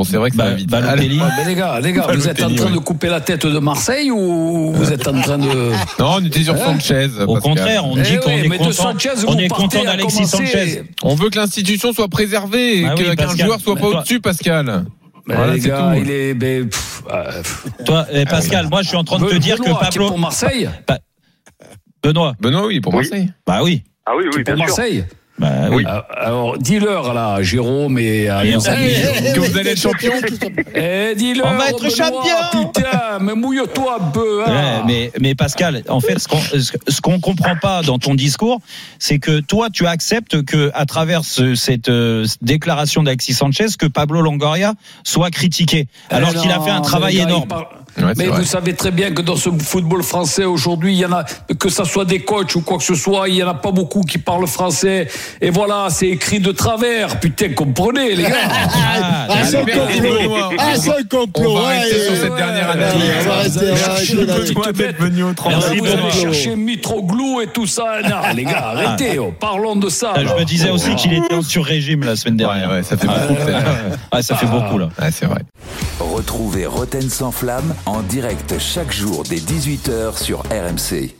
Bon 0.00 0.04
c'est 0.04 0.16
vrai 0.16 0.30
que 0.30 0.36
ça 0.36 0.44
Ba- 0.44 0.48
va 0.50 0.54
vite. 0.56 0.70
Balotelli. 0.70 1.20
Allez. 1.20 1.32
Mais 1.36 1.44
les 1.44 1.54
gars, 1.54 1.78
les 1.80 1.92
gars, 1.92 2.06
vous 2.10 2.26
êtes 2.26 2.42
en 2.42 2.54
train 2.54 2.70
de 2.70 2.78
couper 2.78 3.08
la 3.08 3.20
tête 3.20 3.44
de 3.44 3.58
Marseille 3.58 4.10
ou 4.10 4.72
vous 4.72 4.92
êtes 4.94 5.06
en 5.06 5.20
train 5.20 5.36
de. 5.36 5.44
Non 5.98 6.14
on 6.16 6.24
était 6.24 6.42
sur 6.42 6.54
Hein 6.54 6.78
Sanchez. 6.78 7.08
Au 7.26 7.34
Pascal. 7.34 7.40
contraire, 7.42 7.84
on 7.86 7.98
Eh 7.98 8.00
dit 8.00 8.16
qu'on 8.18 8.30
ouais, 8.30 8.46
est 8.46 8.48
content. 8.48 8.94
On 9.28 9.36
est 9.38 9.48
content 9.48 9.84
d'Alexis 9.84 10.24
Sanchez. 10.26 10.84
On 11.02 11.14
veut 11.16 11.28
que 11.28 11.36
l'institution 11.38 11.92
soit 11.92 12.08
préservée 12.08 12.80
et 12.80 12.86
Ah 12.86 12.94
oui, 12.96 13.04
que- 13.04 13.14
qu'un 13.14 13.36
joueur 13.36 13.60
soit 13.60 13.76
pas 13.76 13.86
au-dessus, 13.88 14.20
Pascal. 14.20 14.86
Voilà, 15.26 15.52
les 15.52 15.60
gars, 15.60 15.92
tout. 15.94 16.00
il 16.02 16.10
est. 16.10 16.32
ben, 16.32 16.66
pff, 16.70 17.02
euh, 17.12 17.42
pff. 17.42 17.66
Toi, 17.84 18.06
eh, 18.10 18.24
Pascal, 18.24 18.68
moi 18.70 18.80
je 18.80 18.88
suis 18.88 18.96
en 18.96 19.04
train 19.04 19.18
de 19.18 19.26
te 19.26 19.34
dire 19.36 19.58
que 19.58 19.64
Benoît, 19.64 19.80
qui 19.80 19.84
est 19.84 19.90
Pablo, 19.90 20.08
pour 20.08 20.18
Marseille 20.18 20.70
Benoît, 22.02 22.32
Benoît 22.40 22.66
oui 22.66 22.80
pour 22.80 22.94
Oui. 22.94 23.06
Marseille. 23.10 23.30
bah 23.46 23.60
oui, 23.62 23.82
Ah 24.06 24.12
oui, 24.16 24.24
oui, 24.34 24.42
pour 24.42 24.54
bien 24.54 24.66
sûr. 24.66 24.76
Marseille 24.76 25.04
bah 25.40 25.68
oui. 25.70 25.84
Euh, 25.86 26.00
Alors, 26.16 26.58
dis-leur 26.58 27.14
là, 27.14 27.42
Jérôme 27.42 27.98
et 27.98 28.28
à 28.28 28.38
amis. 28.38 28.54
Que 29.34 29.40
vous 29.40 29.56
allez 29.58 29.70
être 29.70 29.80
champion. 29.80 30.12
Eh, 30.74 31.14
dis-leur. 31.16 31.46
On 31.46 31.56
va 31.56 31.68
être 31.70 31.78
Benoît, 31.78 31.90
champion. 31.90 32.70
Putain, 32.72 33.18
mais 33.20 33.34
mouille-toi 33.34 33.96
un 34.00 34.10
peu. 34.10 34.42
hein. 34.46 34.50
Ouais, 34.52 34.82
mais, 34.86 35.12
mais 35.20 35.34
Pascal, 35.34 35.82
en 35.88 36.00
fait, 36.00 36.18
ce 36.18 36.28
qu'on 36.28 36.40
ce 36.40 37.00
qu'on 37.00 37.20
comprend 37.20 37.56
pas 37.56 37.82
dans 37.82 37.98
ton 37.98 38.14
discours, 38.14 38.60
c'est 38.98 39.18
que 39.18 39.40
toi, 39.40 39.68
tu 39.72 39.86
acceptes 39.86 40.42
que, 40.44 40.70
à 40.74 40.84
travers 40.86 41.24
ce- 41.24 41.54
cette 41.54 41.88
euh, 41.88 42.26
déclaration 42.42 43.02
d'Alexis 43.02 43.34
Sanchez, 43.34 43.66
que 43.78 43.86
Pablo 43.86 44.20
Longoria 44.20 44.74
soit 45.04 45.30
critiqué, 45.30 45.86
alors 46.10 46.30
Eh 46.34 46.38
qu'il 46.38 46.50
a 46.50 46.60
fait 46.60 46.70
un 46.70 46.80
travail 46.82 47.18
énorme. 47.18 47.44
il 47.44 47.48
parle- 47.48 47.66
Ouais, 47.98 48.04
c'est 48.14 48.18
mais 48.22 48.26
vrai. 48.28 48.38
vous 48.40 48.44
savez 48.46 48.74
très 48.74 48.90
bien 48.90 49.10
que 49.12 49.22
dans 49.22 49.36
ce 49.36 49.50
football 49.50 50.02
français 50.02 50.44
aujourd'hui, 50.44 50.94
il 50.94 50.98
y 50.98 51.04
en 51.06 51.12
a 51.12 51.24
que 51.58 51.68
ça 51.68 51.84
soit 51.84 52.04
des 52.04 52.20
coachs 52.20 52.54
ou 52.54 52.60
quoi 52.60 52.78
que 52.78 52.84
ce 52.84 52.94
soit, 52.94 53.28
il 53.28 53.34
y 53.36 53.42
en 53.42 53.48
a 53.48 53.54
pas 53.54 53.72
beaucoup 53.72 54.02
qui 54.02 54.18
parlent 54.18 54.46
français. 54.46 55.08
Et 55.40 55.50
voilà, 55.50 55.88
c'est 55.90 56.08
écrit 56.08 56.40
de 56.40 56.52
travers. 56.52 57.18
Putain, 57.20 57.50
comprenez 57.52 58.14
les 58.14 58.22
gars. 58.24 58.30
Ah, 58.50 59.26
Ah, 59.28 59.44
c'est 59.44 59.56
un 59.56 59.60
Albert 59.60 59.90
et 59.90 59.94
complot. 59.98 60.18
Benoît. 60.22 60.50
Ah, 60.58 60.72
c'est 60.76 60.90
un 60.90 61.02
complot. 61.02 61.50
On 61.50 61.60
va 61.62 61.68
rester 61.68 61.94
ouais, 61.96 62.04
sur 62.04 62.16
cette 62.16 62.30
ouais, 62.30 62.36
dernière. 62.36 62.76
Merci, 65.46 65.78
vous 65.78 65.86
allez 65.86 66.10
chercher 66.10 66.56
Mitroglou 66.56 67.40
et 67.40 67.46
tout 67.48 67.66
ça. 67.66 68.00
Non, 68.04 68.16
les 68.34 68.44
gars, 68.44 68.68
arrêtez. 68.74 69.18
oh, 69.18 69.32
parlons 69.38 69.76
de 69.76 69.88
ça. 69.88 70.12
Ah, 70.14 70.20
Je 70.24 70.34
me 70.40 70.44
disais 70.44 70.70
aussi 70.70 70.94
qu'il 70.96 71.12
était 71.12 71.34
en 71.34 71.42
sur-régime 71.42 72.04
la 72.04 72.16
semaine 72.16 72.36
dernière. 72.36 72.68
Ouais, 72.70 72.76
ouais, 72.76 72.82
ça 72.82 72.96
fait 72.96 73.06
beaucoup. 73.06 73.40
Ah, 74.10 74.22
ça 74.22 74.36
fait 74.36 74.46
beaucoup 74.46 74.78
là. 74.78 74.88
C'est 75.12 75.26
vrai. 75.26 75.40
Retrouvez 75.98 76.66
Roten 76.66 77.08
sans 77.08 77.30
flamme 77.32 77.74
en 77.86 78.02
direct 78.02 78.58
chaque 78.58 78.92
jour 78.92 79.22
dès 79.28 79.36
18h 79.36 80.22
sur 80.22 80.40
RMC. 80.50 81.19